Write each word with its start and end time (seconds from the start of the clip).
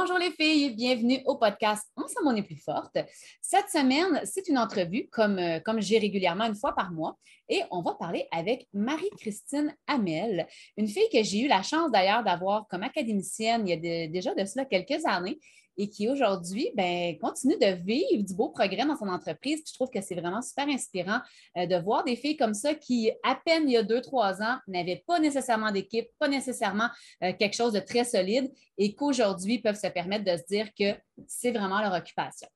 Bonjour 0.00 0.18
les 0.18 0.30
filles, 0.30 0.76
bienvenue 0.76 1.20
au 1.26 1.34
podcast 1.34 1.90
Ensemble 1.96 2.28
on 2.28 2.36
est 2.36 2.44
plus 2.44 2.62
forte. 2.62 2.96
Cette 3.42 3.68
semaine, 3.68 4.20
c'est 4.22 4.46
une 4.46 4.56
entrevue 4.56 5.08
comme, 5.10 5.40
euh, 5.40 5.58
comme 5.58 5.82
j'ai 5.82 5.98
régulièrement 5.98 6.44
une 6.44 6.54
fois 6.54 6.72
par 6.72 6.92
mois 6.92 7.18
et 7.48 7.62
on 7.72 7.82
va 7.82 7.94
parler 7.94 8.28
avec 8.30 8.68
Marie-Christine 8.72 9.74
Hamel, 9.88 10.46
une 10.76 10.86
fille 10.86 11.08
que 11.12 11.24
j'ai 11.24 11.40
eu 11.40 11.48
la 11.48 11.64
chance 11.64 11.90
d'ailleurs 11.90 12.22
d'avoir 12.22 12.68
comme 12.68 12.84
académicienne 12.84 13.66
il 13.66 13.70
y 13.70 13.72
a 13.72 14.06
déjà 14.06 14.36
de 14.36 14.44
cela 14.44 14.66
quelques 14.66 15.04
années 15.04 15.40
et 15.78 15.88
qui 15.88 16.08
aujourd'hui 16.08 16.70
ben, 16.74 17.16
continue 17.18 17.56
de 17.56 17.80
vivre 17.82 18.24
du 18.24 18.34
beau 18.34 18.50
progrès 18.50 18.84
dans 18.84 18.96
son 18.96 19.08
entreprise. 19.08 19.62
je 19.66 19.72
trouve 19.72 19.88
que 19.88 20.00
c'est 20.00 20.16
vraiment 20.16 20.42
super 20.42 20.68
inspirant 20.68 21.20
euh, 21.56 21.66
de 21.66 21.76
voir 21.76 22.04
des 22.04 22.16
filles 22.16 22.36
comme 22.36 22.52
ça 22.52 22.74
qui, 22.74 23.12
à 23.22 23.36
peine 23.36 23.68
il 23.68 23.72
y 23.72 23.76
a 23.76 23.84
deux, 23.84 24.02
trois 24.02 24.42
ans, 24.42 24.58
n'avaient 24.66 25.04
pas 25.06 25.20
nécessairement 25.20 25.70
d'équipe, 25.70 26.08
pas 26.18 26.28
nécessairement 26.28 26.88
euh, 27.22 27.32
quelque 27.38 27.54
chose 27.54 27.72
de 27.72 27.80
très 27.80 28.04
solide 28.04 28.52
et 28.76 28.94
qu'aujourd'hui 28.94 29.60
peuvent 29.60 29.80
se 29.80 29.86
permettre 29.86 30.24
de 30.24 30.36
se 30.36 30.44
dire 30.48 30.68
que 30.78 30.98
c'est 31.28 31.52
vraiment 31.52 31.80
leur 31.80 31.94
occupation. 31.94 32.48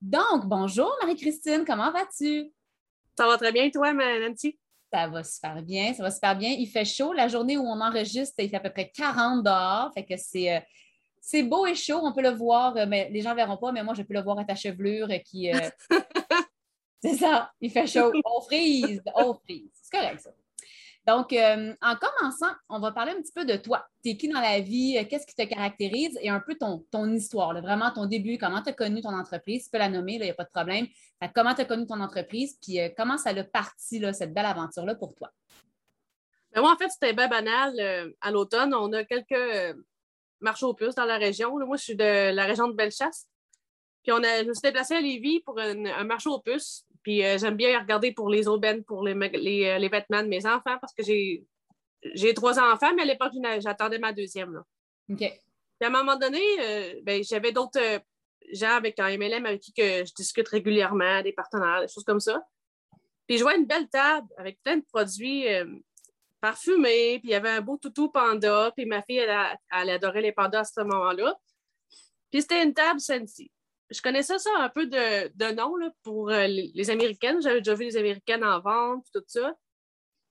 Donc, 0.00 0.46
bonjour 0.46 0.90
Marie-Christine, 1.02 1.64
comment 1.66 1.92
vas-tu? 1.92 2.50
Ça 3.16 3.26
va 3.26 3.36
très 3.36 3.52
bien, 3.52 3.70
toi, 3.70 3.92
Nancy? 3.92 4.58
Ça 4.92 5.08
va 5.08 5.24
super 5.24 5.62
bien, 5.62 5.92
ça 5.92 6.02
va 6.02 6.10
super 6.10 6.36
bien. 6.36 6.50
Il 6.50 6.66
fait 6.66 6.84
chaud. 6.84 7.12
La 7.12 7.26
journée 7.26 7.56
où 7.56 7.62
on 7.62 7.80
enregistre, 7.80 8.34
il 8.38 8.48
fait 8.48 8.56
à 8.56 8.60
peu 8.60 8.70
près 8.70 8.90
40 8.90 9.42
dehors. 9.42 9.90
Fait 9.92 10.04
que 10.04 10.16
c'est, 10.16 10.54
euh, 10.54 10.60
c'est 11.26 11.42
beau 11.42 11.64
et 11.64 11.74
chaud, 11.74 12.00
on 12.02 12.12
peut 12.12 12.20
le 12.20 12.32
voir, 12.32 12.76
euh, 12.76 12.84
mais 12.86 13.08
les 13.10 13.22
gens 13.22 13.30
ne 13.30 13.36
verront 13.36 13.56
pas, 13.56 13.72
mais 13.72 13.82
moi, 13.82 13.94
je 13.94 14.02
peux 14.02 14.12
le 14.12 14.20
voir 14.20 14.38
à 14.38 14.44
ta 14.44 14.54
chevelure 14.54 15.08
qui. 15.24 15.50
Euh, 15.50 15.58
c'est 17.02 17.14
ça, 17.14 17.50
il 17.62 17.70
fait 17.70 17.86
chaud. 17.86 18.12
On 18.26 18.42
frise, 18.42 19.02
on 19.14 19.32
frise. 19.32 19.70
C'est 19.80 19.98
correct, 19.98 20.20
ça. 20.20 20.30
Donc, 21.06 21.32
euh, 21.32 21.74
en 21.80 21.96
commençant, 21.96 22.52
on 22.68 22.78
va 22.78 22.92
parler 22.92 23.12
un 23.12 23.22
petit 23.22 23.32
peu 23.32 23.46
de 23.46 23.56
toi. 23.56 23.86
Tu 24.02 24.10
es 24.10 24.16
qui 24.18 24.28
dans 24.28 24.40
la 24.40 24.60
vie? 24.60 24.98
Qu'est-ce 25.08 25.26
qui 25.26 25.34
te 25.34 25.44
caractérise? 25.44 26.18
Et 26.20 26.28
un 26.28 26.40
peu 26.40 26.56
ton, 26.56 26.84
ton 26.90 27.10
histoire, 27.10 27.58
vraiment 27.62 27.90
ton 27.90 28.04
début, 28.04 28.36
comment 28.36 28.60
tu 28.62 28.68
as 28.68 28.74
connu 28.74 29.00
ton 29.00 29.14
entreprise? 29.16 29.64
Tu 29.64 29.70
peux 29.70 29.78
la 29.78 29.88
nommer, 29.88 30.14
il 30.14 30.20
n'y 30.20 30.30
a 30.30 30.34
pas 30.34 30.44
de 30.44 30.50
problème. 30.50 30.86
comment 31.34 31.54
tu 31.54 31.62
as 31.62 31.64
connu 31.64 31.86
ton 31.86 32.00
entreprise, 32.00 32.58
puis 32.60 32.78
comment 32.98 33.16
ça 33.16 33.30
a 33.30 33.44
parti, 33.44 33.98
là, 33.98 34.12
cette 34.12 34.34
belle 34.34 34.46
aventure-là 34.46 34.94
pour 34.94 35.14
toi? 35.14 35.30
Ben, 36.52 36.60
moi, 36.60 36.72
en 36.72 36.76
fait, 36.76 36.90
c'était 36.90 37.14
bien 37.14 37.28
banal. 37.28 38.14
à 38.20 38.30
l'automne, 38.30 38.74
on 38.74 38.92
a 38.92 39.04
quelques 39.04 39.74
marché 40.44 40.64
aux 40.64 40.74
puces 40.74 40.94
dans 40.94 41.04
la 41.04 41.18
région. 41.18 41.58
Moi, 41.66 41.76
je 41.76 41.82
suis 41.82 41.96
de 41.96 42.32
la 42.32 42.44
région 42.44 42.68
de 42.68 42.74
Bellechasse. 42.74 43.26
Puis 44.02 44.12
on 44.12 44.22
a, 44.22 44.42
je 44.42 44.48
me 44.48 44.52
suis 44.52 44.62
déplacée 44.62 44.94
à 44.94 45.00
Lévis 45.00 45.40
pour 45.40 45.58
un 45.58 46.04
marché 46.04 46.28
aux 46.28 46.38
puces. 46.38 46.86
Puis 47.02 47.24
euh, 47.24 47.38
j'aime 47.38 47.56
bien 47.56 47.78
regarder 47.78 48.12
pour 48.12 48.28
les 48.28 48.46
aubaines, 48.48 48.84
pour 48.84 49.02
les, 49.02 49.14
les, 49.14 49.78
les, 49.78 49.88
vêtements 49.88 50.22
de 50.22 50.28
mes 50.28 50.46
enfants 50.46 50.76
parce 50.80 50.94
que 50.94 51.02
j'ai, 51.02 51.44
j'ai 52.14 52.34
trois 52.34 52.58
enfants, 52.58 52.94
mais 52.94 53.02
à 53.02 53.06
l'époque, 53.06 53.32
j'attendais 53.60 53.98
ma 53.98 54.12
deuxième. 54.12 54.54
Là. 54.54 54.62
OK. 55.10 55.18
Puis 55.18 55.30
à 55.82 55.86
un 55.86 55.90
moment 55.90 56.16
donné, 56.16 56.40
euh, 56.60 57.00
ben, 57.02 57.22
j'avais 57.22 57.52
d'autres 57.52 57.80
euh, 57.80 57.98
gens 58.52 58.76
avec 58.76 58.98
un 59.00 59.16
MLM 59.16 59.44
avec 59.46 59.60
qui 59.60 59.72
que 59.72 60.04
je 60.04 60.14
discute 60.14 60.48
régulièrement, 60.48 61.22
des 61.22 61.32
partenaires, 61.32 61.80
des 61.80 61.88
choses 61.88 62.04
comme 62.04 62.20
ça. 62.20 62.42
Puis 63.26 63.38
je 63.38 63.42
vois 63.42 63.56
une 63.56 63.66
belle 63.66 63.88
table 63.88 64.28
avec 64.36 64.62
plein 64.62 64.76
de 64.76 64.84
produits 64.84 65.46
parfumé, 66.44 67.20
puis 67.20 67.28
il 67.28 67.30
y 67.30 67.34
avait 67.34 67.48
un 67.48 67.62
beau 67.62 67.78
toutou 67.78 68.10
panda, 68.10 68.70
puis 68.76 68.84
ma 68.84 69.00
fille, 69.00 69.16
elle, 69.16 69.90
adorait 69.90 70.20
les 70.20 70.32
pandas 70.32 70.60
à 70.60 70.64
ce 70.64 70.78
moment-là. 70.82 71.34
Puis 72.30 72.42
c'était 72.42 72.62
une 72.62 72.74
table 72.74 73.00
Sensi. 73.00 73.50
Je 73.88 74.02
connaissais 74.02 74.38
ça 74.38 74.50
un 74.58 74.68
peu 74.68 74.84
de, 74.84 75.52
nom 75.54 75.74
là, 75.76 75.90
pour 76.02 76.28
euh, 76.28 76.46
les, 76.46 76.90
Américaines. 76.90 77.40
J'avais 77.40 77.62
déjà 77.62 77.74
vu 77.74 77.84
les 77.84 77.96
Américaines 77.96 78.44
en 78.44 78.60
vente, 78.60 79.06
tout 79.14 79.24
ça. 79.26 79.54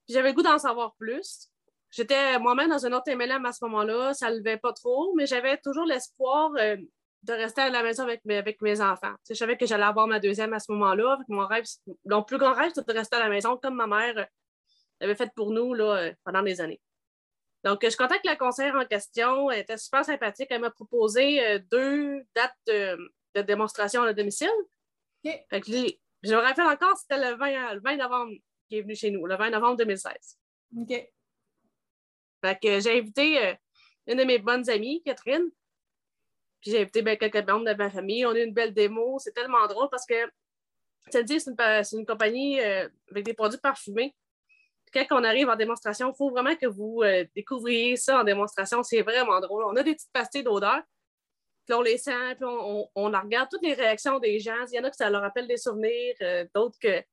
Puis 0.06 0.14
j'avais 0.14 0.30
le 0.30 0.36
goût 0.36 0.44
d'en 0.44 0.60
savoir 0.60 0.94
plus. 1.00 1.50
J'étais 1.90 2.38
moi-même 2.38 2.70
dans 2.70 2.86
un 2.86 2.94
autre 2.94 3.12
MLM 3.12 3.44
à 3.48 3.52
ce 3.52 3.66
moment-là. 3.66 4.14
Ça 4.14 4.30
ne 4.30 4.38
levait 4.38 4.58
pas 4.58 4.74
trop, 4.74 5.16
mais 5.16 5.26
j'avais 5.26 5.58
toujours 5.58 5.86
l'espoir 5.86 6.52
euh, 6.60 6.78
de 7.24 7.34
rester 7.34 7.62
à 7.62 7.70
la 7.72 7.82
maison 7.82 8.04
avec 8.04 8.24
mes, 8.26 8.38
avec 8.38 8.62
mes 8.62 8.82
enfants. 8.82 9.16
je 9.28 9.34
savais 9.34 9.58
que 9.58 9.66
j'allais 9.66 9.84
avoir 9.84 10.06
ma 10.06 10.20
deuxième 10.20 10.54
à 10.54 10.60
ce 10.60 10.72
moment-là. 10.74 11.18
Mon 11.28 11.48
rêve, 11.48 11.66
mon 12.06 12.22
plus 12.22 12.38
grand 12.38 12.54
rêve, 12.54 12.72
c'était 12.76 12.94
de 12.94 13.00
rester 13.00 13.16
à 13.16 13.20
la 13.20 13.30
maison 13.30 13.58
comme 13.58 13.76
ma 13.76 13.88
mère 13.88 14.28
avait 15.04 15.16
fait 15.16 15.32
pour 15.36 15.52
nous 15.52 15.74
là, 15.74 15.98
euh, 15.98 16.14
pendant 16.24 16.42
des 16.42 16.62
années. 16.62 16.82
Donc, 17.64 17.88
je 17.88 17.96
contacte 17.96 18.26
la 18.26 18.36
conseillère 18.36 18.76
en 18.76 18.86
question. 18.86 19.50
Elle 19.50 19.60
était 19.60 19.78
super 19.78 20.04
sympathique. 20.04 20.48
Elle 20.50 20.62
m'a 20.62 20.72
proposé 20.72 21.46
euh, 21.46 21.60
deux 21.72 22.24
dates 22.36 22.58
de, 22.68 23.42
démonstration 23.42 24.04
à 24.04 24.14
domicile. 24.14 24.52
Okay. 25.24 25.46
Fait 25.50 25.62
que 25.62 25.72
je 26.24 26.36
me 26.36 26.42
rappelle 26.42 26.66
encore, 26.66 26.98
c'était 26.98 27.18
le 27.18 27.36
20, 27.36 27.76
le 27.76 27.82
20 27.82 27.98
novembre 27.98 28.34
qui 28.68 28.78
est 28.78 28.82
venu 28.82 28.96
chez 28.96 29.12
nous, 29.12 29.26
le 29.26 29.36
20 29.36 29.50
novembre 29.52 29.78
2016. 29.78 30.14
OK. 30.78 31.10
Fait 32.42 32.60
que 32.62 32.80
j'ai 32.82 33.00
invité 33.00 33.46
euh, 33.46 33.54
une 34.08 34.18
de 34.18 34.24
mes 34.26 34.40
bonnes 34.40 34.70
amies, 34.70 35.02
Catherine. 35.04 35.50
Puis 36.62 36.72
j'ai 36.72 36.82
invité 36.82 37.02
ben, 37.02 37.18
quelques 37.18 37.48
membres 37.48 37.66
de 37.66 37.74
ma 37.74 37.90
famille. 37.90 38.26
On 38.26 38.32
a 38.32 38.40
eu 38.40 38.44
une 38.44 38.54
belle 38.54 38.74
démo. 38.74 39.18
C'est 39.20 39.32
tellement 39.32 39.66
drôle 39.68 39.90
parce 39.90 40.06
que 40.06 40.30
c'est 41.10 41.22
une, 41.22 41.56
une, 41.94 42.06
compagnie 42.06 42.60
avec 42.62 43.26
des 43.26 43.34
produits 43.34 43.60
parfumés 43.60 44.16
quand 44.94 45.06
on 45.12 45.24
arrive 45.24 45.50
en 45.50 45.56
démonstration, 45.56 46.12
il 46.12 46.16
faut 46.16 46.30
vraiment 46.30 46.56
que 46.56 46.68
vous 46.68 47.02
euh, 47.04 47.26
découvriez 47.36 47.96
ça 47.96 48.22
en 48.22 48.24
démonstration. 48.24 48.84
C'est 48.84 49.02
vraiment 49.02 49.40
drôle. 49.40 49.64
On 49.66 49.76
a 49.76 49.84
des 49.84 49.94
petites 49.94 50.12
pastilles 50.12 50.44
d'odeur, 50.44 50.82
puis 51.66 51.74
on 51.74 51.82
les 51.82 51.98
sent, 51.98 52.36
puis 52.36 52.46
on, 52.46 52.90
regarde 52.96 53.50
toutes 53.50 53.64
les 53.64 53.74
réactions 53.74 54.20
des 54.20 54.40
gens. 54.40 54.66
Il 54.72 54.76
y 54.76 54.80
en 54.80 54.84
a 54.84 54.90
que 54.90 54.96
ça 54.96 55.10
leur 55.10 55.22
rappelle 55.22 55.48
des 55.48 55.58
souvenirs, 55.58 56.16
euh, 56.22 56.46
d'autres 56.54 56.78
que 56.80 57.04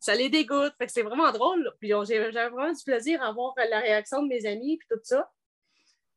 ça 0.00 0.14
les 0.14 0.28
dégoûte. 0.28 0.74
Fait 0.78 0.86
que 0.86 0.92
c'est 0.92 1.02
vraiment 1.02 1.30
drôle. 1.32 1.72
Puis 1.80 1.90
j'avais 1.90 2.30
vraiment 2.30 2.72
du 2.72 2.84
plaisir 2.84 3.22
à 3.22 3.32
voir 3.32 3.54
la 3.56 3.80
réaction 3.80 4.22
de 4.22 4.28
mes 4.28 4.46
amis, 4.46 4.76
puis 4.78 4.88
tout 4.90 5.00
ça. 5.02 5.30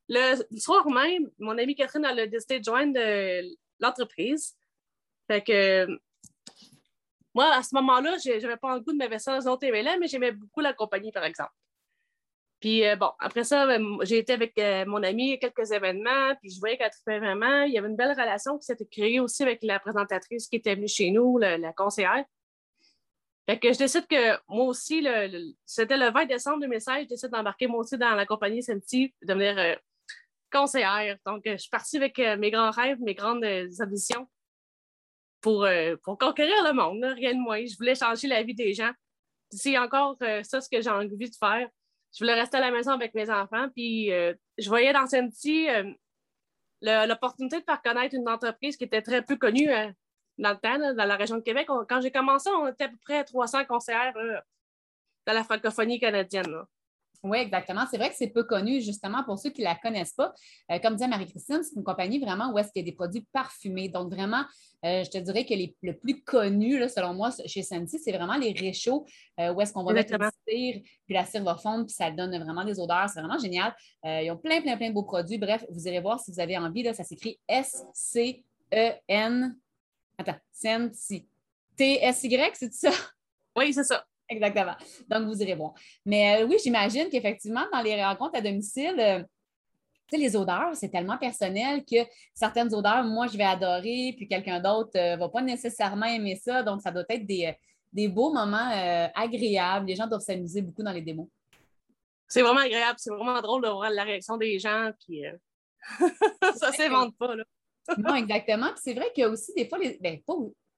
Le, 0.10 0.36
soir 0.58 0.88
même, 0.90 1.30
mon 1.38 1.58
amie 1.58 1.76
Catherine 1.76 2.06
a 2.06 2.28
décidé 2.28 2.60
de 2.60 2.66
joindre 2.66 3.00
l'entreprise. 3.80 4.56
Fait 5.28 5.44
que 5.44 5.88
moi, 7.38 7.54
à 7.54 7.62
ce 7.62 7.76
moment-là, 7.76 8.18
je 8.18 8.42
n'avais 8.42 8.58
pas 8.58 8.74
le 8.74 8.82
goût 8.82 8.94
de 8.94 8.98
m'investir 8.98 9.32
dans 9.32 9.48
un 9.48 9.52
autre 9.52 9.68
mais 9.70 10.08
j'aimais 10.08 10.32
beaucoup 10.32 10.60
la 10.60 10.74
compagnie, 10.74 11.12
par 11.12 11.24
exemple. 11.24 11.52
Puis 12.60 12.84
euh, 12.84 12.96
bon, 12.96 13.12
après 13.20 13.44
ça, 13.44 13.68
ben, 13.68 13.86
j'ai 14.02 14.18
été 14.18 14.34
avec 14.34 14.58
euh, 14.58 14.86
mon 14.88 15.04
ami 15.04 15.34
à 15.34 15.38
quelques 15.38 15.72
événements, 15.72 16.34
puis 16.42 16.50
je 16.50 16.60
voyais 16.60 16.78
qu'elle 16.80 16.90
trouvait 16.90 17.20
vraiment. 17.20 17.62
Il 17.62 17.74
y 17.74 17.78
avait 17.78 17.90
une 17.90 17.96
belle 17.96 18.20
relation 18.20 18.58
qui 18.58 18.66
s'était 18.66 18.88
créée 18.88 19.20
aussi 19.20 19.44
avec 19.44 19.60
la 19.62 19.80
présentatrice 19.80 20.48
qui 20.48 20.56
était 20.56 20.74
venue 20.74 20.88
chez 20.88 21.12
nous, 21.12 21.38
la 21.38 21.72
conseillère. 21.74 22.26
Fait 23.48 23.60
que 23.60 23.72
je 23.72 23.78
décide 23.78 24.08
que 24.08 24.40
moi 24.48 24.66
aussi, 24.66 25.08
c'était 25.64 25.98
le 25.98 26.12
20 26.12 26.26
décembre 26.26 26.62
2016, 26.62 27.04
je 27.04 27.08
décide 27.08 27.30
d'embarquer 27.30 27.68
moi 27.68 27.82
aussi 27.82 28.00
dans 28.00 28.16
la 28.16 28.26
compagnie 28.26 28.64
SMT, 28.64 29.14
de 29.22 29.28
devenir 29.28 29.56
euh, 29.60 29.76
conseillère. 30.52 31.18
Donc, 31.24 31.44
je 31.46 31.58
suis 31.58 31.70
partie 31.70 31.98
avec 31.98 32.18
mes 32.18 32.50
grands 32.50 32.72
rêves, 32.72 32.98
mes 33.00 33.14
grandes 33.14 33.46
ambitions 33.80 34.28
pour, 35.48 35.64
euh, 35.64 35.96
pour 36.04 36.18
conquérir 36.18 36.62
le 36.66 36.74
monde, 36.74 37.02
rien 37.16 37.34
de 37.34 37.40
moins. 37.40 37.66
Je 37.66 37.78
voulais 37.78 37.96
changer 37.96 38.28
la 38.28 38.44
vie 38.44 38.54
des 38.54 38.74
gens. 38.74 38.92
C'est 39.50 39.78
encore 39.78 40.18
euh, 40.22 40.44
ça 40.44 40.60
ce 40.60 40.68
que 40.68 40.82
j'ai 40.82 40.90
envie 40.90 41.30
de 41.30 41.36
faire. 41.36 41.70
Je 42.14 42.22
voulais 42.22 42.34
rester 42.34 42.58
à 42.58 42.60
la 42.60 42.70
maison 42.70 42.92
avec 42.92 43.14
mes 43.14 43.30
enfants. 43.30 43.70
Puis 43.74 44.12
euh, 44.12 44.34
je 44.58 44.68
voyais 44.68 44.92
dans 44.92 45.08
Senti 45.08 45.68
l'opportunité 46.82 47.60
de 47.60 47.64
faire 47.64 47.82
connaître 47.82 48.14
une 48.14 48.28
entreprise 48.28 48.76
qui 48.76 48.84
était 48.84 49.02
très 49.02 49.22
peu 49.22 49.38
connue 49.38 49.70
dans 50.38 50.52
le 50.52 50.58
temps, 50.58 50.80
dans 50.80 51.06
la 51.06 51.16
région 51.16 51.38
de 51.38 51.44
Québec. 51.44 51.68
quand 51.88 52.02
j'ai 52.02 52.12
commencé, 52.12 52.50
on 52.50 52.68
était 52.68 52.84
à 52.84 52.90
peu 52.90 52.98
près 53.06 53.24
300 53.24 53.64
conseillères 53.64 54.14
dans 55.26 55.34
la 55.34 55.46
francophonie 55.46 55.98
canadienne. 55.98 56.58
Oui, 57.24 57.40
exactement. 57.40 57.86
C'est 57.90 57.98
vrai 57.98 58.10
que 58.10 58.16
c'est 58.16 58.28
peu 58.28 58.44
connu, 58.44 58.82
justement, 58.82 59.24
pour 59.24 59.40
ceux 59.40 59.50
qui 59.50 59.62
ne 59.62 59.68
la 59.68 59.76
connaissent 59.76 60.14
pas. 60.14 60.34
comme 60.70 60.80
comme 60.88 60.96
disait 60.96 61.08
Marie-Christine, 61.10 61.64
c'est 61.64 61.76
une 61.76 61.84
compagnie 61.84 62.18
vraiment 62.20 62.52
où 62.54 62.60
est-ce 62.60 62.72
qu'il 62.72 62.82
y 62.82 62.86
a 62.88 62.90
des 62.90 62.96
produits 62.96 63.28
parfumés. 63.34 63.90
Donc, 63.90 64.10
vraiment, 64.10 64.46
euh, 64.86 65.04
je 65.04 65.10
te 65.10 65.18
dirais 65.18 65.44
que 65.46 65.54
le 65.82 65.98
plus 65.98 66.24
connu, 66.24 66.88
selon 66.88 67.14
moi, 67.14 67.32
chez 67.46 67.64
Senti, 67.64 68.00
c'est 68.00 68.12
vraiment 68.12 68.38
les 68.38 68.52
réchauds 68.52 69.06
euh, 69.40 69.52
où 69.54 69.62
est-ce 69.62 69.74
qu'on 69.74 69.84
va 69.84 69.94
mettre 69.94 70.16
la 70.18 70.30
cire, 70.48 70.82
puis 71.06 71.14
la 71.14 71.26
cire 71.26 71.44
va 71.44 71.58
fondre, 71.58 71.86
puis 71.86 71.94
ça 71.94 72.12
donne 72.12 72.38
vraiment 72.38 72.64
des 72.64 72.80
odeurs. 72.80 73.10
C'est 73.10 73.20
vraiment 73.20 73.40
génial. 73.40 73.76
Euh, 74.06 74.22
ils 74.22 74.32
ont 74.32 74.38
plein, 74.38 74.62
plein, 74.62 74.78
plein 74.78 74.90
de 74.90 74.94
beaux 74.94 75.04
produits. 75.04 75.38
Bref, 75.38 75.66
vous 75.70 75.88
irez 75.88 76.00
voir 76.00 76.20
si 76.20 76.32
vous 76.32 76.40
avez 76.40 76.58
envie. 76.58 76.84
Là, 76.84 76.94
ça 76.94 77.04
s'écrit 77.04 77.40
S-C-E-N. 77.48 78.46
Attends, 80.18 80.38
Senti. 80.52 81.28
T-S-Y, 81.76 82.56
c'est 82.56 82.74
ça? 82.74 82.92
Oui, 83.56 83.74
c'est 83.74 83.84
ça. 83.84 84.06
Exactement. 84.30 84.76
Donc, 85.08 85.28
vous 85.28 85.42
irez 85.42 85.56
voir. 85.56 85.74
Mais 86.06 86.44
oui, 86.44 86.58
j'imagine 86.64 87.10
qu'effectivement, 87.10 87.66
dans 87.72 87.82
les 87.82 88.04
rencontres 88.04 88.38
à 88.38 88.42
domicile, 88.42 89.26
sais, 90.10 90.18
les 90.18 90.36
odeurs, 90.36 90.76
c'est 90.76 90.90
tellement 90.90 91.18
personnel 91.18 91.84
que 91.86 91.98
certaines 92.34 92.74
odeurs, 92.74 93.04
moi, 93.04 93.28
je 93.28 93.38
vais 93.38 93.44
adorer, 93.44 94.14
puis 94.16 94.28
quelqu'un 94.28 94.60
d'autre 94.60 94.92
ne 94.96 95.00
euh, 95.00 95.16
va 95.18 95.30
pas 95.30 95.42
nécessairement 95.42 96.06
aimer 96.06 96.36
ça. 96.36 96.64
Donc, 96.64 96.82
ça 96.82 96.92
doit 96.92 97.04
être 97.10 97.26
des, 97.26 97.54
euh, 97.96 98.10
beaux 98.10 98.34
moments 98.34 98.72
euh, 98.72 99.08
agréables. 99.16 99.88
Les 99.88 99.96
gens 99.96 100.08
doivent 100.08 100.22
s'amuser 100.22 100.62
beaucoup 100.62 100.84
dans 100.84 100.92
les 100.92 101.02
démos. 101.02 101.28
C'est 102.28 102.42
vraiment 102.42 102.62
agréable. 102.62 102.96
C'est 102.98 103.12
vraiment 103.12 103.42
drôle 103.42 103.64
de 103.64 103.70
voir 103.70 103.90
la 103.90 104.04
réaction 104.04 104.38
des 104.38 104.60
gens. 104.60 104.92
Puis, 105.06 105.24
ça 106.56 106.70
ne 106.70 106.76
s'invente 106.76 107.18
pas. 107.18 107.36
Là. 107.36 107.44
non, 107.98 108.16
exactement. 108.16 108.68
Puis 108.68 108.82
c'est 108.84 108.94
vrai 108.94 109.12
qu'il 109.14 109.22
y 109.22 109.26
a 109.26 109.30
aussi 109.30 109.54
des 109.56 109.68
fois, 109.68 109.78
les... 109.78 109.98
Ben, 110.02 110.20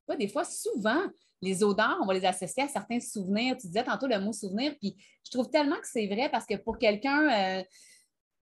pas, 0.08 0.16
des 0.16 0.28
fois, 0.28 0.44
souvent, 0.44 1.04
les 1.42 1.64
odeurs, 1.64 1.98
on 2.02 2.06
va 2.06 2.14
les 2.14 2.26
associer 2.26 2.64
à 2.64 2.68
certains 2.68 3.00
souvenirs. 3.00 3.56
Tu 3.60 3.68
disais 3.68 3.84
tantôt 3.84 4.08
le 4.08 4.20
mot 4.20 4.34
souvenir, 4.34 4.76
puis 4.80 4.96
je 5.26 5.32
trouve 5.32 5.50
tellement 5.50 5.78
que 5.78 5.88
c'est 5.88 6.08
vrai 6.08 6.30
parce 6.30 6.46
que 6.46 6.56
pour 6.56 6.78
quelqu'un, 6.78 7.64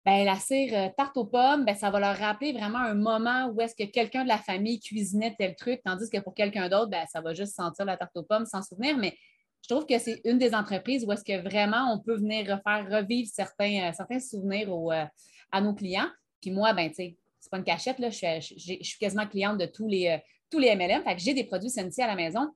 ben, 0.06 0.24
la 0.24 0.36
cire 0.36 0.72
euh, 0.74 0.88
tarte 0.96 1.16
aux 1.18 1.26
pommes, 1.26 1.66
ben, 1.66 1.74
ça 1.74 1.90
va 1.90 2.00
leur 2.00 2.16
rappeler 2.16 2.52
vraiment 2.52 2.78
un 2.78 2.94
moment 2.94 3.48
où 3.48 3.60
est-ce 3.60 3.74
que 3.74 3.88
quelqu'un 3.90 4.22
de 4.22 4.28
la 4.28 4.38
famille 4.38 4.80
cuisinait 4.80 5.34
tel 5.38 5.54
truc, 5.54 5.80
tandis 5.84 6.08
que 6.08 6.18
pour 6.20 6.34
quelqu'un 6.34 6.70
d'autre, 6.70 6.90
ben, 6.90 7.04
ça 7.12 7.20
va 7.20 7.34
juste 7.34 7.54
sentir 7.54 7.84
la 7.84 7.98
tarte 7.98 8.16
aux 8.16 8.22
pommes 8.22 8.46
sans 8.46 8.62
souvenir. 8.62 8.96
Mais 8.96 9.14
je 9.62 9.68
trouve 9.68 9.84
que 9.84 9.98
c'est 9.98 10.22
une 10.24 10.38
des 10.38 10.54
entreprises 10.54 11.04
où 11.04 11.12
est-ce 11.12 11.24
que 11.24 11.42
vraiment 11.42 11.92
on 11.92 12.00
peut 12.00 12.16
venir 12.16 12.44
refaire 12.44 12.88
revivre 12.90 13.28
certains, 13.30 13.92
euh, 13.92 14.20
souvenirs 14.20 14.70
euh, 14.72 15.04
à 15.52 15.60
nos 15.60 15.74
clients. 15.74 16.08
Puis 16.40 16.50
moi, 16.50 16.72
ben, 16.72 16.90
tu 16.90 17.16
c'est 17.42 17.50
pas 17.50 17.58
une 17.58 17.64
cachette, 17.64 17.96
je, 17.98 18.40
suis, 18.40 18.98
quasiment 18.98 19.26
cliente 19.26 19.58
de 19.58 19.64
tous 19.64 19.88
les, 19.88 20.20
tous 20.50 20.58
les 20.58 20.74
MLM. 20.76 21.02
Fait 21.02 21.16
que 21.16 21.22
j'ai 21.22 21.32
des 21.32 21.44
produits 21.44 21.70
Senti 21.70 22.02
à 22.02 22.06
la 22.06 22.14
maison. 22.14 22.50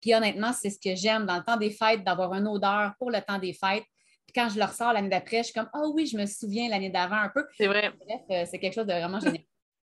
Puis 0.00 0.14
honnêtement, 0.14 0.52
c'est 0.52 0.70
ce 0.70 0.78
que 0.78 0.94
j'aime 0.94 1.26
dans 1.26 1.36
le 1.36 1.44
temps 1.44 1.56
des 1.56 1.70
fêtes, 1.70 2.04
d'avoir 2.04 2.32
une 2.34 2.46
odeur 2.46 2.92
pour 2.98 3.10
le 3.10 3.20
temps 3.20 3.38
des 3.38 3.52
fêtes. 3.52 3.84
Puis 4.26 4.34
quand 4.34 4.48
je 4.48 4.58
le 4.58 4.64
ressors 4.64 4.92
l'année 4.92 5.08
d'après, 5.08 5.38
je 5.38 5.44
suis 5.44 5.54
comme, 5.54 5.70
oh 5.74 5.92
oui, 5.94 6.06
je 6.06 6.16
me 6.16 6.26
souviens 6.26 6.68
l'année 6.68 6.90
d'avant 6.90 7.16
un 7.16 7.30
peu. 7.30 7.46
C'est 7.56 7.66
vrai. 7.66 7.90
Bref, 7.90 8.20
euh, 8.30 8.44
c'est 8.50 8.58
quelque 8.58 8.74
chose 8.74 8.86
de 8.86 8.92
vraiment 8.92 9.20
génial. 9.20 9.42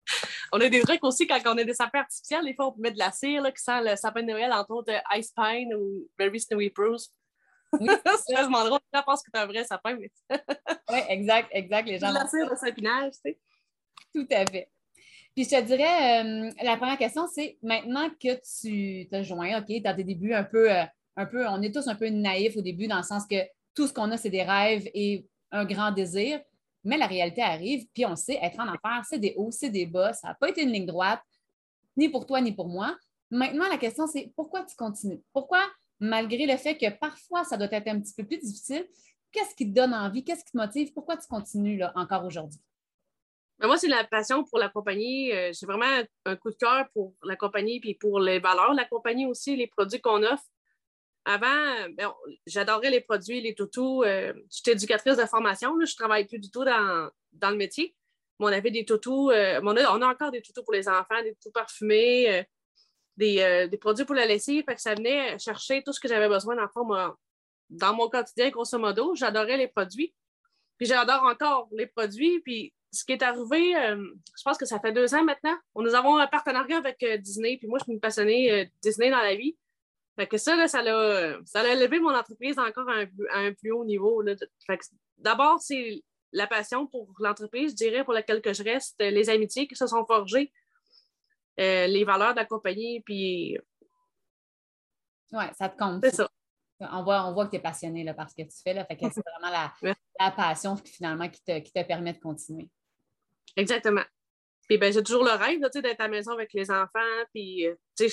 on 0.53 0.61
a 0.61 0.69
des 0.69 0.81
trucs 0.81 1.05
aussi 1.05 1.27
quand 1.27 1.41
on 1.47 1.59
a 1.59 1.65
des 1.65 1.75
sapins 1.75 2.01
artificiels, 2.01 2.45
des 2.45 2.55
fois 2.55 2.69
on 2.69 2.73
peut 2.73 2.81
mettre 2.81 2.95
de 2.95 3.01
la 3.01 3.13
cire 3.13 3.43
là, 3.43 3.53
qui 3.53 3.63
sent 3.63 3.83
le 3.83 3.97
sapin 3.97 4.23
de 4.23 4.29
Noël, 4.29 4.53
entre 4.53 4.71
autres 4.71 4.93
euh, 4.93 5.19
Ice 5.19 5.33
Pine 5.33 5.75
ou 5.75 6.09
Very 6.19 6.41
Snowy 6.41 6.71
Bruce. 6.71 7.13
Oui, 7.79 7.89
c'est 8.27 8.35
vraiment 8.35 8.65
drôle. 8.65 8.81
Je 8.93 9.01
pense 9.03 9.23
que 9.23 9.31
c'est 9.33 9.41
un 9.41 9.47
vrai 9.47 9.65
sapin. 9.65 9.97
Mais... 9.97 10.11
oui, 10.91 10.99
exact, 11.09 11.49
exact. 11.53 11.87
Les 11.87 11.99
gens. 12.01 12.09
De 12.09 12.15
la 12.15 12.27
cire 12.27 12.51
de 12.51 12.57
sapinage, 12.57 13.13
tu 13.13 13.31
sais. 13.31 13.39
Tout 14.15 14.27
à 14.31 14.47
fait. 14.47 14.71
Puis 15.35 15.45
je 15.45 15.51
te 15.51 15.63
dirais, 15.63 16.25
euh, 16.25 16.51
la 16.63 16.77
première 16.77 16.99
question, 16.99 17.27
c'est 17.33 17.57
maintenant 17.63 18.09
que 18.11 18.35
tu 18.61 19.09
te 19.09 19.23
joins, 19.23 19.61
OK, 19.61 19.83
dans 19.83 19.95
tes 19.95 20.05
débuts 20.05 20.35
un 20.35 20.45
peu, 20.45 20.71
un 20.71 21.27
peu, 21.27 21.47
on 21.47 21.63
est 21.63 21.73
tous 21.73 21.87
un 21.89 21.95
peu 21.95 22.09
naïfs 22.09 22.57
au 22.57 22.63
début, 22.63 22.89
dans 22.89 22.97
le 22.97 23.03
sens 23.03 23.27
que 23.27 23.37
tout 23.75 23.87
ce 23.87 23.93
qu'on 23.93 24.11
a, 24.11 24.17
c'est 24.17 24.31
des 24.31 24.43
rêves 24.43 24.89
et 24.93 25.27
un 25.53 25.65
grand 25.65 25.93
désir. 25.93 26.41
Mais 26.83 26.97
la 26.97 27.07
réalité 27.07 27.43
arrive, 27.43 27.87
puis 27.93 28.07
on 28.07 28.17
sait, 28.17 28.39
être 28.43 28.59
en 28.59 28.67
affaires, 28.67 29.05
c'est 29.09 29.19
des 29.19 29.35
hauts, 29.37 29.51
c'est 29.51 29.71
des 29.71 29.87
bas. 29.87 30.13
Ça 30.13 30.29
n'a 30.29 30.35
pas 30.35 30.49
été 30.49 30.63
une 30.63 30.73
ligne 30.73 30.87
droite, 30.87 31.21
ni 31.97 32.09
pour 32.09 32.27
toi, 32.27 32.41
ni 32.41 32.53
pour 32.53 32.69
moi. 32.69 32.97
Maintenant, 33.31 33.69
la 33.69 33.77
question, 33.77 34.07
c'est 34.07 34.33
pourquoi 34.35 34.65
tu 34.65 34.75
continues? 34.77 35.21
Pourquoi, 35.33 35.63
malgré 36.01 36.47
le 36.47 36.57
fait 36.57 36.77
que 36.77 36.91
parfois, 36.91 37.45
ça 37.45 37.57
doit 37.57 37.69
être 37.71 37.89
un 37.89 38.01
petit 38.01 38.15
peu 38.15 38.25
plus 38.25 38.39
difficile, 38.39 38.87
qu'est-ce 39.31 39.55
qui 39.55 39.69
te 39.69 39.75
donne 39.75 39.95
envie? 39.95 40.25
Qu'est-ce 40.25 40.45
qui 40.45 40.53
te 40.53 40.57
motive? 40.57 40.93
Pourquoi 40.93 41.17
tu 41.17 41.29
continues 41.29 41.77
là, 41.77 41.93
encore 41.95 42.25
aujourd'hui? 42.25 42.61
Moi, 43.63 43.77
c'est 43.77 43.89
la 43.89 44.05
passion 44.05 44.45
pour 44.45 44.59
la 44.59 44.69
compagnie. 44.69 45.33
Euh, 45.33 45.53
j'ai 45.53 45.67
vraiment 45.67 46.03
un 46.25 46.37
coup 46.37 46.51
de 46.51 46.57
cœur 46.57 46.87
pour 46.95 47.15
la 47.23 47.37
compagnie 47.37 47.79
puis 47.81 47.95
pour 47.95 48.19
les 48.19 48.39
valeurs 48.39 48.73
de 48.73 48.77
la 48.77 48.87
compagnie 48.87 49.27
aussi, 49.27 49.55
les 49.57 49.67
produits 49.67 50.01
qu'on 50.01 50.23
offre. 50.23 50.45
Avant, 51.27 51.89
ben, 51.93 52.13
j'adorais 52.47 52.91
les 52.91 53.01
produits, 53.01 53.41
les 53.41 53.55
toutous. 53.55 54.03
Euh, 54.05 54.33
j'étais 54.51 54.73
éducatrice 54.73 55.17
de 55.17 55.27
formation. 55.27 55.75
je 55.79 55.93
ne 55.93 55.97
travaille 55.97 56.27
plus 56.27 56.39
du 56.39 56.51
tout 56.51 56.65
dans, 56.65 57.11
le 57.43 57.57
métier. 57.57 57.95
Mais 58.39 58.47
on 58.47 58.49
avait 58.49 58.71
des 58.71 58.85
toutous. 58.85 59.31
Euh, 59.31 59.61
on, 59.63 59.77
a, 59.77 60.09
encore 60.09 60.31
des 60.31 60.41
toutous 60.41 60.63
pour 60.63 60.73
les 60.73 60.89
enfants, 60.89 61.23
des 61.23 61.35
toutous 61.35 61.53
parfumés, 61.53 62.47
euh, 63.21 63.67
des, 63.69 63.79
produits 63.79 64.07
pour 64.07 64.15
la 64.15 64.27
lessive. 64.27 64.65
Que 64.65 64.81
ça 64.81 64.95
venait 64.95 65.39
chercher 65.39 65.83
tout 65.83 65.93
ce 65.93 66.01
que 66.01 66.09
j'avais 66.09 66.29
besoin 66.29 66.57
dans, 66.57 67.17
dans 67.69 67.95
mon 67.95 68.09
quotidien, 68.09 68.49
grosso 68.49 68.79
modo. 68.79 69.15
J'adorais 69.15 69.59
les 69.59 69.69
produits. 69.69 70.15
Puis 70.79 70.87
j'adore 70.87 71.25
encore 71.25 71.69
les 71.73 71.87
produits. 71.87 72.41
Puis 72.41 72.73
ce 72.93 73.05
qui 73.05 73.13
est 73.13 73.23
arrivé, 73.23 73.73
je 73.73 74.43
pense 74.45 74.59
que 74.59 74.67
ça 74.67 74.81
fait 74.81 74.93
deux 74.93 75.15
ans 75.15 75.25
maintenant. 75.25 75.57
On 75.75 75.83
nous 75.83 75.95
avons 75.95 76.17
un 76.17 76.27
partenariat 76.27 76.79
avec 76.79 77.05
Disney. 77.23 77.57
Puis 77.59 77.69
moi, 77.69 77.79
je 77.79 77.85
suis 77.85 77.93
une 77.93 78.01
passionnée 78.01 78.71
Disney 78.83 79.11
dans 79.11 79.23
la 79.23 79.35
vie. 79.35 79.57
Fait 80.17 80.27
que 80.27 80.37
ça, 80.37 80.69
ça 80.69 80.83
l'a 80.83 81.39
ça 81.45 81.67
élevé 81.67 81.99
mon 82.01 82.15
entreprise 82.15 82.59
encore 82.59 82.89
à 82.91 83.39
un, 83.39 83.53
plus 83.55 83.73
haut 83.73 83.85
niveau. 83.85 84.23
D'abord, 85.19 85.61
c'est 85.61 86.03
la 86.33 86.47
passion 86.47 86.87
pour 86.87 87.09
l'entreprise, 87.19 87.73
je 87.73 87.77
dirais, 87.77 88.05
pour 88.05 88.13
laquelle 88.13 88.43
que 88.43 88.53
je 88.53 88.63
reste, 88.63 88.97
les 89.01 89.31
amitiés 89.31 89.67
qui 89.67 89.77
se 89.77 89.87
sont 89.87 90.05
forgées, 90.07 90.53
euh, 91.59 91.87
les 91.87 92.05
valeurs 92.05 92.33
de 92.33 92.41
la 92.41 92.45
compagnie, 92.45 93.01
puis... 93.01 93.59
Oui, 95.33 95.45
ça 95.57 95.69
te 95.69 95.79
compte. 95.79 96.05
C'est 96.05 96.15
ça. 96.15 96.29
On 96.81 97.03
voit, 97.03 97.27
on 97.27 97.35
voit 97.35 97.47
que 97.47 97.51
tu 97.51 97.57
es 97.57 97.61
passionné 97.61 98.05
là, 98.05 98.15
par 98.15 98.31
ce 98.31 98.35
que 98.35 98.43
tu 98.43 98.57
fais. 98.63 98.73
Là, 98.73 98.85
fait 98.87 98.97
que 98.97 99.05
c'est 99.11 99.23
vraiment 99.23 99.51
la, 99.53 99.95
la, 100.19 100.31
passion 100.31 100.77
finalement 100.77 101.29
qui 101.29 101.43
te, 101.43 101.59
qui 101.59 101.73
te 101.73 101.83
permet 101.83 102.15
de 102.15 102.19
continuer. 102.19 102.71
Exactement. 103.57 104.05
Puis 104.69 104.79
ben, 104.79 104.93
j'ai 104.93 105.03
toujours 105.03 105.25
le 105.25 105.33
rêve 105.33 105.61
d'être 105.61 106.01
à 106.01 106.05
la 106.05 106.09
maison 106.09 106.33
avec 106.33 106.53
les 106.53 106.71
enfants. 106.71 107.01
Puis, 107.35 107.67
euh, 107.67 107.75
je 107.99 108.07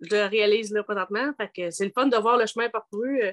le 0.00 0.26
réalise 0.26 0.72
là 0.72 0.82
présentement. 0.82 1.32
c'est 1.54 1.84
le 1.84 1.92
fun 1.94 2.06
de 2.06 2.16
voir 2.16 2.38
le 2.38 2.46
chemin 2.46 2.70
parcouru 2.70 3.22
euh, 3.22 3.32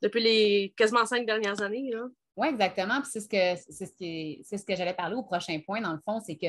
depuis 0.00 0.22
les 0.22 0.74
quasiment 0.76 1.04
cinq 1.06 1.26
dernières 1.26 1.60
années. 1.60 1.90
Oui, 2.36 2.48
exactement. 2.48 3.02
c'est 3.04 3.20
ce 3.20 3.28
que 3.28 3.60
c'est 3.68 3.86
ce, 3.86 4.56
ce 4.56 4.64
que 4.64 4.76
j'allais 4.76 4.94
parler 4.94 5.16
au 5.16 5.22
prochain 5.22 5.58
point, 5.66 5.80
dans 5.80 5.92
le 5.92 6.00
fond, 6.04 6.20
c'est 6.20 6.36
que 6.36 6.46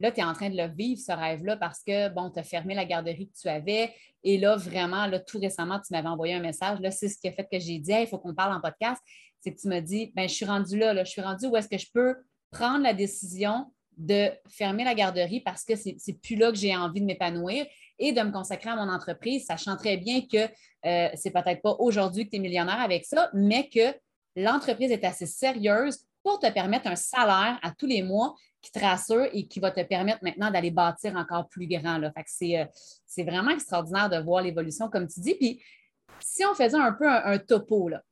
là, 0.00 0.12
tu 0.12 0.20
es 0.20 0.24
en 0.24 0.32
train 0.32 0.50
de 0.50 0.56
le 0.56 0.68
vivre, 0.68 1.00
ce 1.00 1.12
rêve-là, 1.12 1.56
parce 1.56 1.82
que, 1.82 2.08
bon, 2.10 2.30
tu 2.30 2.38
as 2.38 2.42
fermé 2.42 2.74
la 2.74 2.84
garderie 2.84 3.28
que 3.28 3.36
tu 3.36 3.48
avais. 3.48 3.94
Et 4.22 4.38
là, 4.38 4.56
vraiment, 4.56 5.06
là, 5.06 5.20
tout 5.20 5.38
récemment, 5.38 5.80
tu 5.80 5.92
m'avais 5.92 6.08
envoyé 6.08 6.34
un 6.34 6.40
message. 6.40 6.80
Là, 6.80 6.90
c'est 6.90 7.08
ce 7.08 7.18
qui 7.18 7.28
a 7.28 7.32
fait 7.32 7.44
que 7.50 7.58
j'ai 7.58 7.78
dit, 7.78 7.92
il 7.92 8.06
faut 8.06 8.18
qu'on 8.18 8.34
parle 8.34 8.54
en 8.54 8.60
podcast. 8.60 9.02
C'est 9.40 9.54
que 9.54 9.60
tu 9.60 9.68
me 9.68 9.80
dis, 9.80 10.12
ben, 10.14 10.28
je 10.28 10.34
suis 10.34 10.44
rendue 10.44 10.78
là, 10.78 10.92
là, 10.92 11.04
je 11.04 11.10
suis 11.10 11.22
rendue 11.22 11.46
où 11.46 11.56
est-ce 11.56 11.68
que 11.68 11.78
je 11.78 11.90
peux 11.92 12.14
prendre 12.56 12.82
la 12.82 12.94
décision 12.94 13.66
de 13.96 14.30
fermer 14.48 14.84
la 14.84 14.94
garderie 14.94 15.40
parce 15.40 15.64
que 15.64 15.74
c'est 15.74 16.20
plus 16.22 16.36
là 16.36 16.50
que 16.50 16.58
j'ai 16.58 16.76
envie 16.76 17.00
de 17.00 17.06
m'épanouir 17.06 17.66
et 17.98 18.12
de 18.12 18.20
me 18.20 18.30
consacrer 18.30 18.70
à 18.70 18.76
mon 18.76 18.92
entreprise, 18.92 19.46
sachant 19.46 19.76
très 19.76 19.96
bien 19.96 20.20
que 20.20 20.48
euh, 20.84 21.08
c'est 21.14 21.30
peut-être 21.30 21.62
pas 21.62 21.74
aujourd'hui 21.78 22.26
que 22.26 22.30
tu 22.30 22.36
es 22.36 22.40
millionnaire 22.40 22.80
avec 22.80 23.04
ça, 23.06 23.30
mais 23.32 23.68
que 23.68 23.94
l'entreprise 24.36 24.90
est 24.90 25.04
assez 25.04 25.26
sérieuse 25.26 26.00
pour 26.22 26.38
te 26.38 26.50
permettre 26.50 26.88
un 26.88 26.96
salaire 26.96 27.58
à 27.62 27.70
tous 27.70 27.86
les 27.86 28.02
mois 28.02 28.34
qui 28.60 28.72
te 28.72 28.80
rassure 28.80 29.28
et 29.32 29.46
qui 29.46 29.60
va 29.60 29.70
te 29.70 29.82
permettre 29.82 30.18
maintenant 30.22 30.50
d'aller 30.50 30.70
bâtir 30.70 31.16
encore 31.16 31.48
plus 31.48 31.66
grand. 31.68 31.98
Là. 31.98 32.12
Euh, 32.16 32.64
c'est, 33.06 33.22
vraiment 33.24 33.50
extraordinaire 33.50 34.10
de 34.10 34.18
voir 34.18 34.42
l'évolution, 34.42 34.88
comme 34.88 35.06
tu 35.06 35.20
dis. 35.20 35.34
Puis 35.34 35.62
si 36.20 36.44
on 36.44 36.54
faisait 36.54 36.76
un 36.76 36.92
peu 36.92 37.08
un, 37.08 37.38
topo, 37.38 37.88
là, 37.88 38.02